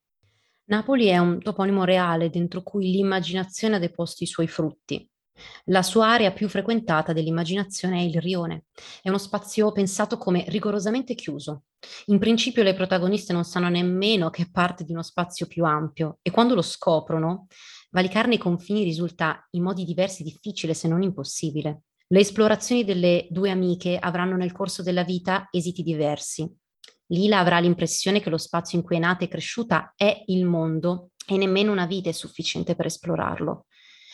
Napoli 0.70 1.06
è 1.06 1.18
un 1.18 1.40
toponimo 1.40 1.86
reale 1.86 2.30
dentro 2.30 2.62
cui 2.62 2.92
l'immaginazione 2.92 3.78
ha 3.78 3.80
deposto 3.80 4.26
i 4.26 4.28
suoi 4.28 4.48
frutti. 4.48 5.10
La 5.66 5.82
sua 5.82 6.10
area 6.10 6.32
più 6.32 6.50
frequentata 6.50 7.14
dell'immaginazione 7.14 8.00
è 8.00 8.04
il 8.04 8.20
rione. 8.20 8.66
È 9.02 9.08
uno 9.08 9.18
spazio 9.18 9.72
pensato 9.72 10.18
come 10.18 10.44
rigorosamente 10.50 11.16
chiuso. 11.16 11.64
In 12.08 12.20
principio 12.20 12.64
le 12.64 12.74
protagoniste 12.74 13.32
non 13.32 13.46
sanno 13.46 13.70
nemmeno 13.70 14.30
che 14.30 14.42
è 14.42 14.52
parte 14.52 14.84
di 14.84 14.92
uno 14.92 15.04
spazio 15.04 15.48
più 15.48 15.64
ampio 15.64 16.20
e 16.22 16.32
quando 16.32 16.54
lo 16.54 16.62
scoprono, 16.62 17.48
valicarne 17.92 18.36
i 18.36 18.40
confini 18.40 18.84
risulta 18.84 19.48
in 19.52 19.64
modi 19.64 19.86
diversi 19.86 20.22
difficile 20.22 20.74
se 20.74 20.90
non 20.90 21.02
impossibile. 21.02 21.84
Le 22.08 22.20
esplorazioni 22.20 22.84
delle 22.84 23.26
due 23.30 23.52
amiche 23.52 23.98
avranno 23.98 24.36
nel 24.36 24.52
corso 24.52 24.84
della 24.84 25.06
vita 25.06 25.48
esiti 25.50 25.82
diversi. 25.82 26.54
Lila 27.08 27.39
avrà 27.39 27.60
l'impressione 27.60 28.20
che 28.20 28.30
lo 28.30 28.38
spazio 28.38 28.78
in 28.78 28.84
cui 28.84 28.98
è 28.98 29.00
nata 29.00 29.24
e 29.24 29.28
cresciuta 29.28 29.93
è 29.96 30.24
il 30.28 30.46
mondo 30.46 31.12
e 31.26 31.38
nemmeno 31.38 31.72
una 31.72 31.86
vita 31.86 32.10
è 32.10 32.13
sufficiente 32.13 32.76
per 32.76 32.88
esplorarlo. 32.88 33.65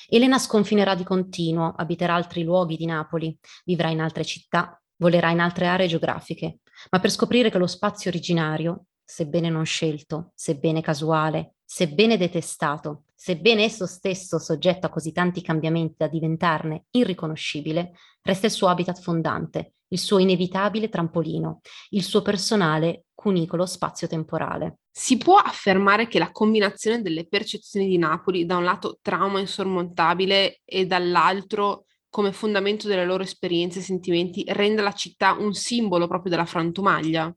Elena 0.10 0.38
sconfinerà 0.38 0.96
di 0.96 1.04
continuo, 1.04 1.74
abiterà 1.76 2.16
altri 2.16 2.44
luoghi 2.44 2.76
di 2.76 2.86
Napoli, 2.86 3.36
vivrà 3.66 3.90
in 3.90 4.02
altre 4.02 4.24
città, 4.24 4.80
volerà 4.98 5.32
in 5.32 5.40
altre 5.40 5.68
aree 5.68 5.88
geografiche, 5.88 6.60
ma 6.92 7.00
per 7.00 7.10
scoprire 7.10 7.50
che 7.50 7.58
lo 7.58 7.68
spazio 7.68 8.10
originario, 8.10 8.86
sebbene 9.04 9.50
non 9.50 9.66
scelto, 9.66 10.32
sebbene 10.36 10.82
casuale, 10.82 11.56
sebbene 11.64 12.18
detestato, 12.18 13.06
sebbene 13.24 13.64
esso 13.64 13.86
stesso 13.86 14.38
soggetto 14.38 14.88
a 14.88 14.90
così 14.90 15.14
tanti 15.14 15.42
cambiamenti 15.42 15.96
da 15.98 16.10
diventarne 16.10 16.88
irriconoscibile, 16.92 17.94
resta 18.22 18.48
il 18.48 18.52
suo 18.52 18.68
habitat 18.68 19.00
fondante, 19.00 19.76
il 19.88 19.98
suo 19.98 20.18
inevitabile 20.18 20.90
trampolino, 20.90 21.62
il 21.92 22.04
suo 22.04 22.22
personale 22.22 23.06
cunicolo 23.14 23.66
spazio-temporale. 23.66 24.80
Si 24.92 25.16
può 25.16 25.38
affermare 25.38 26.10
che 26.10 26.20
la 26.20 26.34
combinazione 26.34 27.02
delle 27.02 27.26
percezioni 27.26 27.88
di 27.88 27.98
Napoli, 27.98 28.46
da 28.46 28.58
un 28.58 28.66
lato 28.66 29.00
trauma 29.02 29.40
insormontabile 29.40 30.60
e 30.66 30.86
dall'altro 30.86 31.86
come 32.10 32.34
fondamento 32.34 32.90
delle 32.90 33.06
loro 33.06 33.24
esperienze 33.24 33.80
e 33.80 33.84
sentimenti, 33.84 34.44
renda 34.50 34.82
la 34.82 34.92
città 34.92 35.32
un 35.32 35.54
simbolo 35.54 36.08
proprio 36.10 36.30
della 36.30 36.46
frantumaglia? 36.46 37.34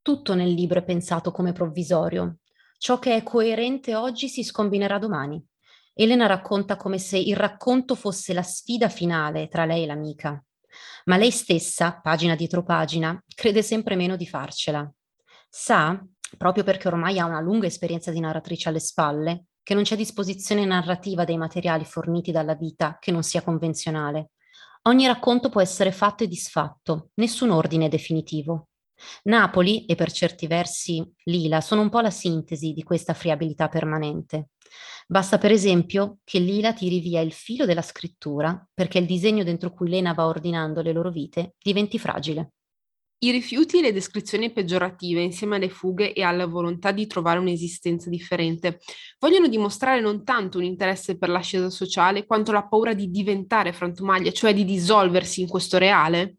Tutto 0.00 0.34
nel 0.34 0.54
libro 0.54 0.78
è 0.78 0.82
pensato 0.82 1.32
come 1.32 1.52
provvisorio. 1.52 2.38
Ciò 2.82 2.98
che 2.98 3.14
è 3.14 3.22
coerente 3.22 3.94
oggi 3.94 4.28
si 4.28 4.42
scombinerà 4.42 4.98
domani. 4.98 5.40
Elena 5.94 6.26
racconta 6.26 6.74
come 6.74 6.98
se 6.98 7.16
il 7.16 7.36
racconto 7.36 7.94
fosse 7.94 8.32
la 8.32 8.42
sfida 8.42 8.88
finale 8.88 9.46
tra 9.46 9.64
lei 9.64 9.84
e 9.84 9.86
l'amica. 9.86 10.44
Ma 11.04 11.16
lei 11.16 11.30
stessa, 11.30 12.00
pagina 12.02 12.34
dietro 12.34 12.64
pagina, 12.64 13.16
crede 13.36 13.62
sempre 13.62 13.94
meno 13.94 14.16
di 14.16 14.26
farcela. 14.26 14.92
Sa, 15.48 16.04
proprio 16.36 16.64
perché 16.64 16.88
ormai 16.88 17.20
ha 17.20 17.24
una 17.24 17.40
lunga 17.40 17.68
esperienza 17.68 18.10
di 18.10 18.18
narratrice 18.18 18.68
alle 18.68 18.80
spalle, 18.80 19.44
che 19.62 19.74
non 19.74 19.84
c'è 19.84 19.94
disposizione 19.94 20.64
narrativa 20.64 21.22
dei 21.22 21.36
materiali 21.36 21.84
forniti 21.84 22.32
dalla 22.32 22.56
vita 22.56 22.96
che 22.98 23.12
non 23.12 23.22
sia 23.22 23.42
convenzionale. 23.42 24.32
Ogni 24.88 25.06
racconto 25.06 25.50
può 25.50 25.60
essere 25.60 25.92
fatto 25.92 26.24
e 26.24 26.26
disfatto, 26.26 27.10
nessun 27.14 27.50
ordine 27.50 27.86
è 27.86 27.88
definitivo. 27.88 28.70
Napoli, 29.24 29.84
e 29.86 29.94
per 29.94 30.10
certi 30.12 30.46
versi 30.46 31.02
Lila, 31.24 31.60
sono 31.60 31.80
un 31.80 31.88
po' 31.88 32.00
la 32.00 32.10
sintesi 32.10 32.72
di 32.72 32.82
questa 32.82 33.14
friabilità 33.14 33.68
permanente. 33.68 34.50
Basta 35.06 35.38
per 35.38 35.50
esempio 35.50 36.18
che 36.24 36.38
Lila 36.38 36.72
tiri 36.72 37.00
via 37.00 37.20
il 37.20 37.32
filo 37.32 37.66
della 37.66 37.82
scrittura 37.82 38.66
perché 38.72 38.98
il 38.98 39.06
disegno 39.06 39.44
dentro 39.44 39.72
cui 39.72 39.88
Lena 39.88 40.14
va 40.14 40.26
ordinando 40.26 40.80
le 40.80 40.92
loro 40.92 41.10
vite 41.10 41.54
diventi 41.58 41.98
fragile. 41.98 42.52
I 43.22 43.30
rifiuti 43.30 43.78
e 43.78 43.82
le 43.82 43.92
descrizioni 43.92 44.50
peggiorative, 44.50 45.20
insieme 45.20 45.54
alle 45.54 45.68
fughe 45.68 46.12
e 46.12 46.22
alla 46.22 46.46
volontà 46.46 46.90
di 46.90 47.06
trovare 47.06 47.38
un'esistenza 47.38 48.10
differente, 48.10 48.80
vogliono 49.20 49.46
dimostrare 49.46 50.00
non 50.00 50.24
tanto 50.24 50.58
un 50.58 50.64
interesse 50.64 51.16
per 51.16 51.28
l'ascesa 51.28 51.70
sociale 51.70 52.26
quanto 52.26 52.50
la 52.50 52.66
paura 52.66 52.94
di 52.94 53.10
diventare 53.10 53.72
frantumaglia, 53.72 54.32
cioè 54.32 54.52
di 54.52 54.64
dissolversi 54.64 55.40
in 55.40 55.46
questo 55.46 55.78
reale? 55.78 56.38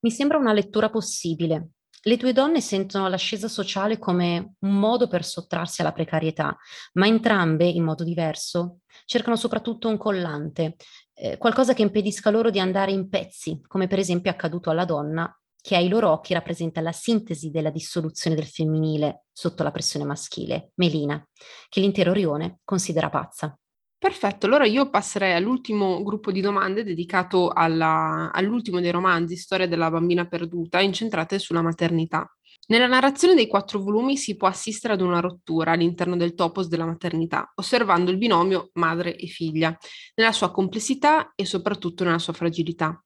Mi 0.00 0.10
sembra 0.10 0.36
una 0.38 0.52
lettura 0.52 0.90
possibile, 0.90 1.74
le 2.06 2.16
due 2.16 2.32
donne 2.32 2.60
sentono 2.60 3.08
l'ascesa 3.08 3.48
sociale 3.48 3.98
come 3.98 4.54
un 4.60 4.78
modo 4.78 5.08
per 5.08 5.24
sottrarsi 5.24 5.80
alla 5.80 5.92
precarietà, 5.92 6.56
ma 6.94 7.06
entrambe, 7.06 7.66
in 7.66 7.82
modo 7.82 8.04
diverso, 8.04 8.78
cercano 9.04 9.34
soprattutto 9.34 9.88
un 9.88 9.96
collante, 9.96 10.76
eh, 11.14 11.36
qualcosa 11.36 11.74
che 11.74 11.82
impedisca 11.82 12.30
loro 12.30 12.50
di 12.50 12.60
andare 12.60 12.92
in 12.92 13.08
pezzi, 13.08 13.60
come 13.66 13.88
per 13.88 13.98
esempio 13.98 14.30
è 14.30 14.34
accaduto 14.34 14.70
alla 14.70 14.84
donna, 14.84 15.36
che 15.60 15.74
ai 15.74 15.88
loro 15.88 16.10
occhi 16.10 16.32
rappresenta 16.32 16.80
la 16.80 16.92
sintesi 16.92 17.50
della 17.50 17.70
dissoluzione 17.70 18.36
del 18.36 18.46
femminile 18.46 19.24
sotto 19.32 19.64
la 19.64 19.72
pressione 19.72 20.04
maschile, 20.04 20.70
Melina, 20.74 21.20
che 21.68 21.80
l'intero 21.80 22.12
rione 22.12 22.60
considera 22.62 23.10
pazza. 23.10 23.58
Perfetto, 23.98 24.44
allora 24.46 24.66
io 24.66 24.90
passerei 24.90 25.32
all'ultimo 25.32 26.02
gruppo 26.02 26.30
di 26.30 26.42
domande 26.42 26.84
dedicato 26.84 27.48
alla, 27.48 28.30
all'ultimo 28.30 28.78
dei 28.80 28.90
romanzi, 28.90 29.36
Storia 29.36 29.66
della 29.66 29.90
bambina 29.90 30.26
perduta, 30.26 30.80
incentrate 30.80 31.38
sulla 31.38 31.62
maternità. 31.62 32.30
Nella 32.68 32.86
narrazione 32.86 33.34
dei 33.34 33.46
quattro 33.46 33.80
volumi 33.80 34.16
si 34.18 34.36
può 34.36 34.48
assistere 34.48 34.94
ad 34.94 35.00
una 35.00 35.20
rottura 35.20 35.72
all'interno 35.72 36.16
del 36.16 36.34
topos 36.34 36.68
della 36.68 36.84
maternità, 36.84 37.52
osservando 37.54 38.10
il 38.10 38.18
binomio 38.18 38.70
madre 38.74 39.16
e 39.16 39.28
figlia, 39.28 39.76
nella 40.16 40.32
sua 40.32 40.50
complessità 40.50 41.32
e 41.34 41.46
soprattutto 41.46 42.04
nella 42.04 42.18
sua 42.18 42.34
fragilità. 42.34 43.02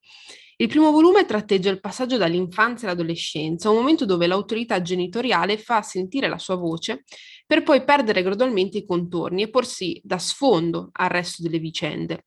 Il 0.57 0.68
primo 0.68 0.90
volume 0.90 1.24
tratteggia 1.24 1.70
il 1.70 1.81
passaggio 1.81 2.18
dall'infanzia 2.18 2.88
all'adolescenza, 2.88 3.70
un 3.70 3.76
momento 3.76 4.05
dove 4.05 4.26
l'autorità 4.26 4.83
genitoriale 4.83 5.57
fa 5.57 5.81
sentire 5.81 6.29
la 6.29 6.37
sua 6.37 6.57
voce 6.57 7.05
per 7.50 7.64
poi 7.64 7.82
perdere 7.82 8.22
gradualmente 8.22 8.78
i 8.78 8.86
contorni 8.86 9.42
e 9.42 9.50
porsi 9.50 10.00
da 10.04 10.18
sfondo 10.18 10.90
al 10.92 11.08
resto 11.08 11.42
delle 11.42 11.58
vicende. 11.58 12.26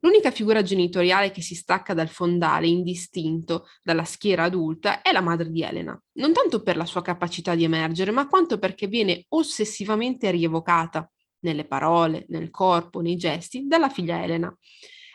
L'unica 0.00 0.30
figura 0.30 0.60
genitoriale 0.60 1.30
che 1.30 1.40
si 1.40 1.54
stacca 1.54 1.94
dal 1.94 2.10
fondale 2.10 2.66
indistinto 2.66 3.64
dalla 3.82 4.04
schiera 4.04 4.44
adulta 4.44 5.00
è 5.00 5.10
la 5.10 5.22
madre 5.22 5.50
di 5.50 5.62
Elena, 5.62 5.98
non 6.16 6.34
tanto 6.34 6.62
per 6.62 6.76
la 6.76 6.84
sua 6.84 7.00
capacità 7.00 7.54
di 7.54 7.64
emergere, 7.64 8.10
ma 8.10 8.28
quanto 8.28 8.58
perché 8.58 8.88
viene 8.88 9.24
ossessivamente 9.28 10.30
rievocata 10.30 11.10
nelle 11.44 11.64
parole, 11.64 12.26
nel 12.28 12.50
corpo, 12.50 13.00
nei 13.00 13.16
gesti 13.16 13.66
dalla 13.66 13.88
figlia 13.88 14.22
Elena. 14.22 14.54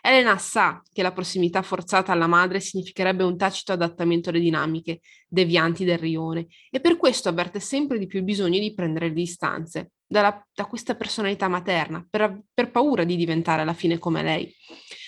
Elena 0.05 0.37
sa 0.37 0.81
che 0.91 1.01
la 1.01 1.13
prossimità 1.13 1.61
forzata 1.61 2.11
alla 2.11 2.27
madre 2.27 2.59
significherebbe 2.59 3.23
un 3.23 3.37
tacito 3.37 3.71
adattamento 3.71 4.29
alle 4.29 4.41
dinamiche 4.41 4.99
devianti 5.29 5.85
del 5.85 5.97
rione 5.97 6.47
e 6.69 6.81
per 6.81 6.97
questo 6.97 7.29
avverte 7.29 7.61
sempre 7.61 7.97
di 7.97 8.05
più 8.05 8.19
il 8.19 8.25
bisogno 8.25 8.59
di 8.59 8.73
prendere 8.73 9.07
le 9.07 9.13
distanze 9.13 9.91
dalla, 10.05 10.45
da 10.53 10.65
questa 10.65 10.95
personalità 10.95 11.47
materna, 11.47 12.05
per, 12.09 12.37
per 12.53 12.69
paura 12.69 13.05
di 13.05 13.15
diventare 13.15 13.61
alla 13.61 13.73
fine 13.73 13.97
come 13.97 14.23
lei. 14.23 14.53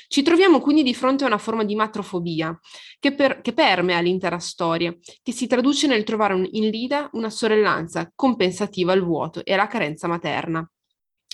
Ci 0.07 0.21
troviamo 0.21 0.61
quindi 0.61 0.81
di 0.81 0.93
fronte 0.93 1.25
a 1.25 1.27
una 1.27 1.39
forma 1.39 1.65
di 1.65 1.75
matrofobia 1.75 2.57
che, 2.97 3.13
per, 3.13 3.41
che 3.41 3.51
permea 3.51 3.99
l'intera 3.99 4.39
storia, 4.39 4.95
che 5.21 5.33
si 5.33 5.45
traduce 5.45 5.87
nel 5.87 6.05
trovare 6.05 6.35
un, 6.35 6.47
in 6.49 6.69
Lida 6.69 7.09
una 7.13 7.29
sorellanza 7.29 8.09
compensativa 8.15 8.93
al 8.93 9.03
vuoto 9.03 9.43
e 9.43 9.51
alla 9.51 9.67
carenza 9.67 10.07
materna. 10.07 10.65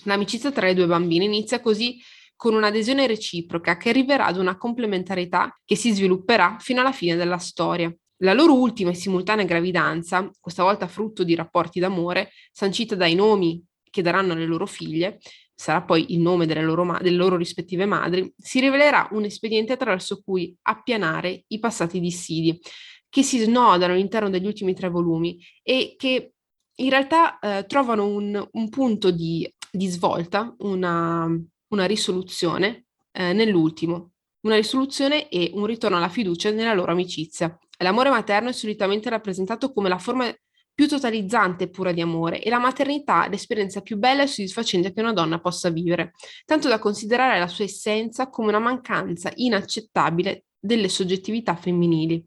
L'amicizia 0.05 0.51
tra 0.51 0.67
i 0.67 0.73
due 0.73 0.87
bambini 0.87 1.25
inizia 1.25 1.59
così 1.59 1.99
con 2.41 2.55
un'adesione 2.55 3.05
reciproca 3.05 3.77
che 3.77 3.89
arriverà 3.89 4.25
ad 4.25 4.35
una 4.35 4.57
complementarietà 4.57 5.61
che 5.63 5.75
si 5.75 5.93
svilupperà 5.93 6.57
fino 6.59 6.81
alla 6.81 6.91
fine 6.91 7.15
della 7.15 7.37
storia. 7.37 7.95
La 8.23 8.33
loro 8.33 8.55
ultima 8.55 8.89
e 8.89 8.95
simultanea 8.95 9.45
gravidanza, 9.45 10.27
questa 10.39 10.63
volta 10.63 10.87
frutto 10.87 11.23
di 11.23 11.35
rapporti 11.35 11.79
d'amore, 11.79 12.31
sancita 12.51 12.95
dai 12.95 13.13
nomi 13.13 13.63
che 13.87 14.01
daranno 14.01 14.33
alle 14.33 14.47
loro 14.47 14.65
figlie, 14.65 15.19
sarà 15.53 15.83
poi 15.83 16.13
il 16.13 16.19
nome 16.19 16.47
delle 16.47 16.63
loro, 16.63 16.83
ma- 16.83 16.97
delle 16.97 17.15
loro 17.15 17.37
rispettive 17.37 17.85
madri, 17.85 18.33
si 18.35 18.59
rivelerà 18.59 19.07
un 19.11 19.23
espediente 19.23 19.73
attraverso 19.73 20.23
cui 20.25 20.57
appianare 20.63 21.43
i 21.45 21.59
passati 21.59 21.99
dissidi, 21.99 22.59
che 23.07 23.21
si 23.21 23.37
snodano 23.37 23.93
all'interno 23.93 24.31
degli 24.31 24.47
ultimi 24.47 24.73
tre 24.73 24.89
volumi 24.89 25.37
e 25.61 25.93
che 25.95 26.31
in 26.73 26.89
realtà 26.89 27.37
eh, 27.37 27.65
trovano 27.67 28.07
un, 28.07 28.47
un 28.51 28.69
punto 28.69 29.11
di, 29.11 29.47
di 29.71 29.85
svolta, 29.85 30.55
una, 30.61 31.29
una 31.71 31.85
risoluzione 31.85 32.85
eh, 33.11 33.33
nell'ultimo, 33.33 34.11
una 34.41 34.55
risoluzione 34.55 35.29
e 35.29 35.51
un 35.53 35.65
ritorno 35.65 35.97
alla 35.97 36.09
fiducia 36.09 36.51
nella 36.51 36.73
loro 36.73 36.91
amicizia. 36.91 37.57
L'amore 37.79 38.09
materno 38.09 38.49
è 38.49 38.53
solitamente 38.53 39.09
rappresentato 39.09 39.73
come 39.73 39.89
la 39.89 39.97
forma 39.97 40.33
più 40.73 40.87
totalizzante 40.87 41.65
e 41.65 41.69
pura 41.69 41.91
di 41.91 42.01
amore 42.01 42.41
e 42.41 42.49
la 42.49 42.59
maternità 42.59 43.27
l'esperienza 43.27 43.81
più 43.81 43.97
bella 43.97 44.23
e 44.23 44.27
soddisfacente 44.27 44.93
che 44.93 45.01
una 45.01 45.13
donna 45.13 45.39
possa 45.39 45.69
vivere, 45.69 46.13
tanto 46.45 46.69
da 46.69 46.79
considerare 46.79 47.39
la 47.39 47.47
sua 47.47 47.65
essenza 47.65 48.29
come 48.29 48.49
una 48.49 48.59
mancanza 48.59 49.31
inaccettabile 49.35 50.45
delle 50.61 50.87
soggettività 50.87 51.55
femminili. 51.55 52.23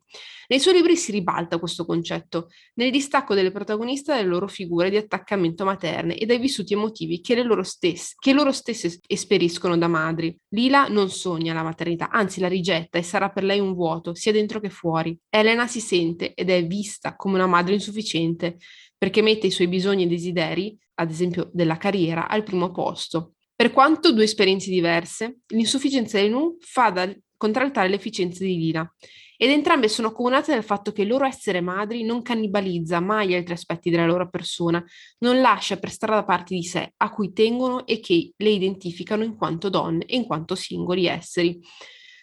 Nei 0.47 0.61
suoi 0.61 0.75
libri 0.75 0.97
si 0.97 1.11
ribalta 1.11 1.59
questo 1.59 1.87
concetto, 1.87 2.49
nel 2.75 2.91
distacco 2.91 3.35
delle 3.35 3.51
protagoniste 3.51 4.13
dalle 4.13 4.29
loro 4.29 4.47
figure 4.47 4.91
di 4.91 4.97
attaccamento 4.97 5.65
materne 5.65 6.17
e 6.17 6.27
dai 6.27 6.39
vissuti 6.39 6.75
emotivi 6.75 7.21
che, 7.21 7.43
loro, 7.43 7.63
stesse, 7.63 8.15
che 8.19 8.35
loro 8.35 8.53
stesse 8.53 9.01
esperiscono 9.07 9.79
da 9.79 9.89
madri. 9.89 10.37
Lila 10.49 10.89
non 10.89 11.09
sogna 11.09 11.55
la 11.55 11.63
maternità, 11.63 12.11
anzi 12.11 12.41
la 12.41 12.49
rigetta 12.49 12.99
e 12.99 13.03
sarà 13.03 13.31
per 13.31 13.45
lei 13.45 13.61
un 13.61 13.73
vuoto, 13.73 14.15
sia 14.15 14.33
dentro 14.33 14.61
che 14.61 14.69
fuori. 14.69 15.17
Elena 15.31 15.67
si 15.67 15.81
sente 15.81 16.35
ed 16.35 16.51
è 16.51 16.67
vista 16.67 17.17
come 17.17 17.37
una 17.37 17.47
madre 17.47 17.73
insufficiente, 17.73 18.59
perché 18.99 19.23
mette 19.23 19.47
i 19.47 19.51
suoi 19.51 19.69
bisogni 19.69 20.05
e 20.05 20.09
desideri, 20.09 20.77
ad 20.97 21.11
esempio 21.11 21.49
della 21.53 21.79
carriera, 21.79 22.29
al 22.29 22.43
primo 22.43 22.71
posto. 22.71 23.33
Per 23.57 23.73
quanto 23.73 24.13
due 24.13 24.25
esperienze 24.25 24.69
diverse, 24.69 25.39
l'insufficienza 25.49 26.21
di 26.21 26.29
Nu 26.29 26.57
fa 26.61 26.91
da 26.91 27.15
contraltare 27.45 27.89
l'efficienza 27.89 28.43
di 28.43 28.57
Lila 28.57 28.91
ed 29.37 29.51
entrambe 29.51 29.89
sono 29.89 30.09
accomunate 30.09 30.53
dal 30.53 30.65
fatto 30.65 30.93
che 30.93 31.03
il 31.03 31.09
loro 31.09 31.27
essere 31.27 31.61
madri 31.61 32.03
non 32.03 32.23
cannibalizza 32.23 33.01
mai 33.01 33.35
altri 33.35 33.53
aspetti 33.53 33.91
della 33.91 34.07
loro 34.07 34.31
persona, 34.31 34.83
non 35.19 35.41
lascia 35.41 35.77
per 35.77 35.91
strada 35.91 36.25
parti 36.25 36.55
di 36.55 36.63
sé 36.63 36.95
a 36.97 37.11
cui 37.11 37.33
tengono 37.33 37.85
e 37.85 38.01
che 38.01 38.33
le 38.35 38.49
identificano 38.49 39.25
in 39.25 39.37
quanto 39.37 39.69
donne 39.69 40.07
e 40.07 40.17
in 40.17 40.25
quanto 40.25 40.55
singoli 40.55 41.07
esseri. 41.07 41.61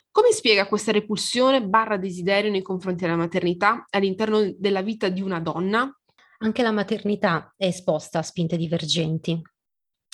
Come 0.10 0.32
spiega 0.32 0.68
questa 0.68 0.92
repulsione 0.92 1.64
barra 1.64 1.98
desiderio 1.98 2.50
nei 2.50 2.64
confronti 2.64 3.04
della 3.04 3.16
maternità 3.16 3.86
all'interno 3.92 4.52
della 4.58 4.82
vita 4.82 5.10
di 5.10 5.22
una 5.22 5.40
donna? 5.40 5.88
Anche 6.40 6.64
la 6.64 6.72
maternità 6.72 7.54
è 7.56 7.66
esposta 7.66 8.20
a 8.20 8.24
spinte 8.24 8.58
divergenti. 8.58 9.40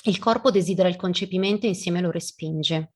Il 0.04 0.18
corpo 0.18 0.50
desidera 0.50 0.88
il 0.88 0.96
concepimento 0.96 1.64
e 1.64 1.70
insieme 1.70 2.02
lo 2.02 2.10
respinge. 2.10 2.92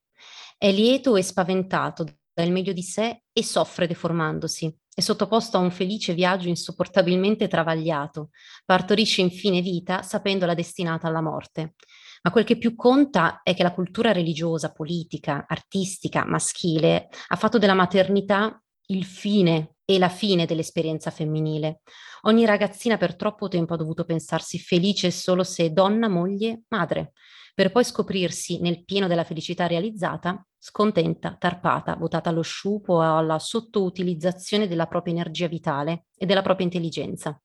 È 0.62 0.70
lieto 0.70 1.16
e 1.16 1.22
spaventato 1.22 2.06
dal 2.32 2.52
meglio 2.52 2.72
di 2.72 2.84
sé 2.84 3.24
e 3.32 3.42
soffre 3.42 3.88
deformandosi. 3.88 4.72
È 4.94 5.00
sottoposto 5.00 5.56
a 5.56 5.60
un 5.60 5.72
felice 5.72 6.14
viaggio 6.14 6.46
insopportabilmente 6.46 7.48
travagliato. 7.48 8.30
Partorisce 8.64 9.22
infine 9.22 9.60
vita 9.60 10.02
sapendola 10.02 10.54
destinata 10.54 11.08
alla 11.08 11.20
morte. 11.20 11.74
Ma 12.22 12.30
quel 12.30 12.44
che 12.44 12.58
più 12.58 12.76
conta 12.76 13.40
è 13.42 13.56
che 13.56 13.64
la 13.64 13.72
cultura 13.72 14.12
religiosa, 14.12 14.70
politica, 14.70 15.46
artistica, 15.48 16.24
maschile 16.24 17.08
ha 17.26 17.34
fatto 17.34 17.58
della 17.58 17.74
maternità 17.74 18.62
il 18.86 19.04
fine 19.04 19.78
e 19.84 19.98
la 19.98 20.08
fine 20.08 20.46
dell'esperienza 20.46 21.10
femminile. 21.10 21.80
Ogni 22.20 22.44
ragazzina 22.44 22.96
per 22.98 23.16
troppo 23.16 23.48
tempo 23.48 23.74
ha 23.74 23.78
dovuto 23.78 24.04
pensarsi 24.04 24.60
felice 24.60 25.10
solo 25.10 25.42
se 25.42 25.72
donna, 25.72 26.06
moglie, 26.06 26.62
madre, 26.68 27.14
per 27.52 27.72
poi 27.72 27.82
scoprirsi 27.82 28.60
nel 28.60 28.84
pieno 28.84 29.08
della 29.08 29.24
felicità 29.24 29.66
realizzata, 29.66 30.46
scontenta, 30.64 31.34
tarpata, 31.36 31.96
votata 31.96 32.30
allo 32.30 32.42
sciupo 32.42 32.92
o 32.94 33.18
alla 33.18 33.40
sottoutilizzazione 33.40 34.68
della 34.68 34.86
propria 34.86 35.12
energia 35.12 35.48
vitale 35.48 36.04
e 36.16 36.24
della 36.24 36.40
propria 36.40 36.66
intelligenza. 36.66 37.36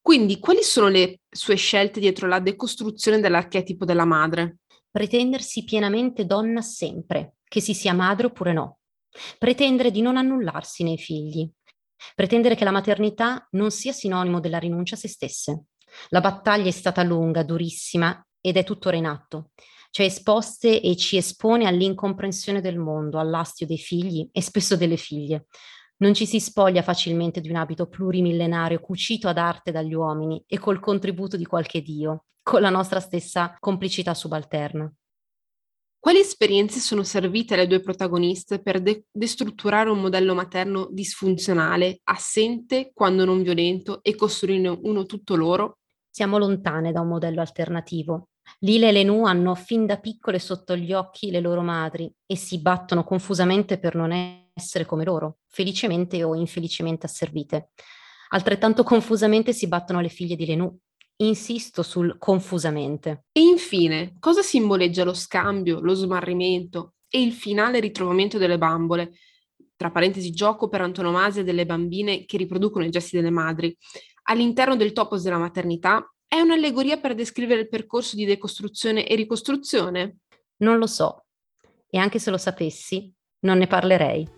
Quindi, 0.00 0.40
quali 0.40 0.64
sono 0.64 0.88
le 0.88 1.20
sue 1.30 1.54
scelte 1.54 2.00
dietro 2.00 2.26
la 2.26 2.40
decostruzione 2.40 3.20
dell'archetipo 3.20 3.84
della 3.84 4.04
madre? 4.04 4.58
Pretendersi 4.90 5.62
pienamente 5.62 6.26
donna 6.26 6.62
sempre, 6.62 7.36
che 7.44 7.60
si 7.60 7.74
sia 7.74 7.94
madre 7.94 8.26
oppure 8.26 8.52
no. 8.52 8.78
Pretendere 9.38 9.92
di 9.92 10.02
non 10.02 10.16
annullarsi 10.16 10.82
nei 10.82 10.98
figli. 10.98 11.48
Pretendere 12.16 12.56
che 12.56 12.64
la 12.64 12.72
maternità 12.72 13.46
non 13.52 13.70
sia 13.70 13.92
sinonimo 13.92 14.40
della 14.40 14.58
rinuncia 14.58 14.96
a 14.96 14.98
se 14.98 15.06
stesse. 15.06 15.66
La 16.08 16.20
battaglia 16.20 16.68
è 16.68 16.72
stata 16.72 17.04
lunga, 17.04 17.44
durissima 17.44 18.20
ed 18.40 18.56
è 18.56 18.64
tuttora 18.64 18.96
in 18.96 19.06
atto. 19.06 19.50
Ci 19.94 20.02
ha 20.02 20.06
esposte 20.06 20.80
e 20.80 20.96
ci 20.96 21.16
espone 21.16 21.68
all'incomprensione 21.68 22.60
del 22.60 22.78
mondo, 22.78 23.20
all'astio 23.20 23.64
dei 23.64 23.78
figli 23.78 24.28
e 24.32 24.42
spesso 24.42 24.76
delle 24.76 24.96
figlie. 24.96 25.46
Non 25.98 26.14
ci 26.14 26.26
si 26.26 26.40
spoglia 26.40 26.82
facilmente 26.82 27.40
di 27.40 27.48
un 27.48 27.54
abito 27.54 27.86
plurimillenario 27.86 28.80
cucito 28.80 29.28
ad 29.28 29.38
arte 29.38 29.70
dagli 29.70 29.94
uomini 29.94 30.42
e 30.48 30.58
col 30.58 30.80
contributo 30.80 31.36
di 31.36 31.44
qualche 31.44 31.80
dio, 31.80 32.24
con 32.42 32.60
la 32.60 32.70
nostra 32.70 32.98
stessa 32.98 33.56
complicità 33.60 34.14
subalterna. 34.14 34.92
Quali 36.00 36.18
esperienze 36.18 36.80
sono 36.80 37.04
servite 37.04 37.54
alle 37.54 37.68
due 37.68 37.78
protagoniste 37.78 38.60
per 38.60 38.82
de- 38.82 39.04
destrutturare 39.12 39.90
un 39.90 40.00
modello 40.00 40.34
materno 40.34 40.88
disfunzionale, 40.90 42.00
assente 42.02 42.90
quando 42.92 43.24
non 43.24 43.44
violento 43.44 44.02
e 44.02 44.16
costruire 44.16 44.76
uno 44.82 45.04
tutto 45.04 45.36
loro? 45.36 45.78
Siamo 46.10 46.36
lontane 46.36 46.90
da 46.90 47.00
un 47.00 47.06
modello 47.06 47.40
alternativo. 47.40 48.30
Lila 48.60 48.88
e 48.88 48.92
Lenù 48.92 49.24
hanno 49.24 49.54
fin 49.54 49.86
da 49.86 49.98
piccole 49.98 50.38
sotto 50.38 50.76
gli 50.76 50.92
occhi 50.92 51.30
le 51.30 51.40
loro 51.40 51.62
madri 51.62 52.12
e 52.26 52.36
si 52.36 52.60
battono 52.60 53.04
confusamente 53.04 53.78
per 53.78 53.94
non 53.94 54.12
essere 54.54 54.84
come 54.84 55.04
loro, 55.04 55.38
felicemente 55.48 56.22
o 56.22 56.34
infelicemente 56.34 57.06
asservite. 57.06 57.70
Altrettanto 58.30 58.82
confusamente 58.82 59.52
si 59.52 59.68
battono 59.68 60.00
le 60.00 60.08
figlie 60.08 60.36
di 60.36 60.46
Lenù, 60.46 60.78
Insisto 61.18 61.84
sul 61.84 62.16
confusamente. 62.18 63.26
E 63.30 63.40
infine, 63.40 64.16
cosa 64.18 64.42
simboleggia 64.42 65.04
lo 65.04 65.14
scambio, 65.14 65.78
lo 65.78 65.94
smarrimento 65.94 66.94
e 67.08 67.22
il 67.22 67.32
finale 67.32 67.78
ritrovamento 67.78 68.36
delle 68.36 68.58
bambole? 68.58 69.12
Tra 69.76 69.92
parentesi, 69.92 70.32
gioco 70.32 70.68
per 70.68 70.80
antonomasia 70.80 71.44
delle 71.44 71.66
bambine 71.66 72.24
che 72.24 72.36
riproducono 72.36 72.84
i 72.84 72.90
gesti 72.90 73.14
delle 73.14 73.30
madri. 73.30 73.76
All'interno 74.24 74.74
del 74.74 74.92
topos 74.92 75.22
della 75.22 75.38
maternità 75.38 76.04
è 76.34 76.40
un'allegoria 76.40 76.98
per 76.98 77.14
descrivere 77.14 77.60
il 77.60 77.68
percorso 77.68 78.16
di 78.16 78.24
decostruzione 78.24 79.06
e 79.06 79.14
ricostruzione? 79.14 80.16
Non 80.56 80.78
lo 80.78 80.88
so. 80.88 81.26
E 81.88 81.96
anche 81.96 82.18
se 82.18 82.32
lo 82.32 82.38
sapessi, 82.38 83.08
non 83.42 83.58
ne 83.58 83.68
parlerei. 83.68 84.28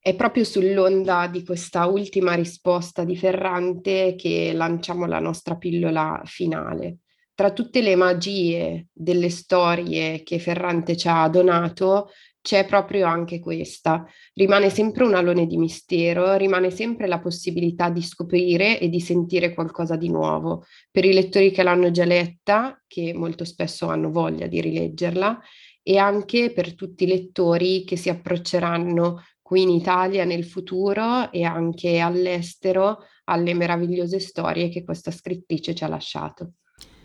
È 0.00 0.16
proprio 0.16 0.42
sull'onda 0.42 1.28
di 1.28 1.44
questa 1.44 1.86
ultima 1.86 2.34
risposta 2.34 3.04
di 3.04 3.16
Ferrante 3.16 4.16
che 4.16 4.50
lanciamo 4.52 5.06
la 5.06 5.20
nostra 5.20 5.56
pillola 5.56 6.22
finale. 6.24 6.96
Tra 7.34 7.52
tutte 7.52 7.82
le 7.82 7.94
magie 7.94 8.88
delle 8.92 9.30
storie 9.30 10.24
che 10.24 10.40
Ferrante 10.40 10.96
ci 10.96 11.06
ha 11.06 11.28
donato, 11.28 12.10
c'è 12.42 12.66
proprio 12.66 13.06
anche 13.06 13.38
questa. 13.40 14.04
Rimane 14.34 14.68
sempre 14.68 15.04
un 15.04 15.14
alone 15.14 15.46
di 15.46 15.56
mistero, 15.56 16.36
rimane 16.36 16.70
sempre 16.70 17.06
la 17.06 17.20
possibilità 17.20 17.88
di 17.88 18.02
scoprire 18.02 18.78
e 18.80 18.88
di 18.88 19.00
sentire 19.00 19.54
qualcosa 19.54 19.96
di 19.96 20.10
nuovo. 20.10 20.64
Per 20.90 21.04
i 21.04 21.12
lettori 21.12 21.52
che 21.52 21.62
l'hanno 21.62 21.90
già 21.92 22.04
letta, 22.04 22.82
che 22.86 23.14
molto 23.14 23.44
spesso 23.44 23.86
hanno 23.86 24.10
voglia 24.10 24.48
di 24.48 24.60
rileggerla, 24.60 25.40
e 25.84 25.96
anche 25.98 26.52
per 26.52 26.74
tutti 26.74 27.04
i 27.04 27.08
lettori 27.08 27.84
che 27.84 27.96
si 27.96 28.08
approcceranno 28.08 29.22
qui 29.40 29.62
in 29.62 29.70
Italia 29.70 30.24
nel 30.24 30.44
futuro 30.44 31.30
e 31.30 31.44
anche 31.44 31.98
all'estero 31.98 32.98
alle 33.24 33.54
meravigliose 33.54 34.18
storie 34.18 34.68
che 34.68 34.84
questa 34.84 35.10
scrittrice 35.10 35.74
ci 35.74 35.84
ha 35.84 35.88
lasciato. 35.88 36.52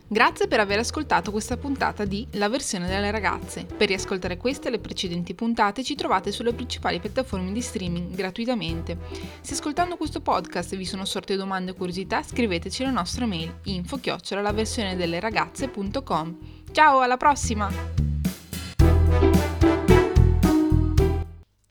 Grazie 0.10 0.48
per 0.48 0.62
aver 0.62 0.80
ascoltato 0.80 1.32
questa 1.32 1.58
puntata 1.58 2.06
di 2.06 2.26
La 2.32 2.48
versione 2.48 2.88
delle 2.88 3.12
ragazze. 3.12 3.66
Per 3.66 3.90
riascoltare 3.90 4.38
queste 4.38 4.70
e 4.70 4.72
le 4.72 4.80
precedenti 4.80 5.36
puntate 5.36 5.84
ci 5.84 5.96
trovate 5.96 6.32
sulle 6.32 6.54
principali 6.54 7.02
piattaforme 7.02 7.52
di 7.52 7.60
streaming 7.60 8.16
gratuitamente. 8.16 8.98
Se 9.42 9.54
ascoltando 9.54 9.98
questo 9.98 10.22
podcast 10.22 10.78
vi 10.78 10.86
sono 10.86 11.04
sorte 11.04 11.36
domande 11.36 11.72
o 11.72 11.74
curiosità, 11.74 12.24
scriveteci 12.24 12.84
alla 12.84 12.92
nostra 12.94 13.26
mail 13.26 13.60
info 13.64 13.98
chiocciola 13.98 14.42
la 14.42 15.20
ragazze.com. 15.20 16.38
Ciao, 16.72 17.02
alla 17.02 17.18
prossima! 17.18 17.70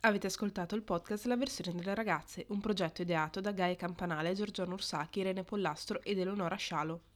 Avete 0.00 0.26
ascoltato 0.26 0.74
il 0.74 0.82
podcast 0.82 1.24
La 1.24 1.36
versione 1.36 1.72
delle 1.72 1.94
ragazze, 1.94 2.44
un 2.50 2.60
progetto 2.60 3.00
ideato 3.00 3.40
da 3.40 3.52
Gaia 3.52 3.74
Campanale, 3.76 4.34
Giorgione 4.34 4.74
Ursacchi, 4.74 5.20
Irene 5.20 5.42
Pollastro 5.42 6.02
ed 6.02 6.18
Eleonora 6.18 6.56
Scialo. 6.56 7.00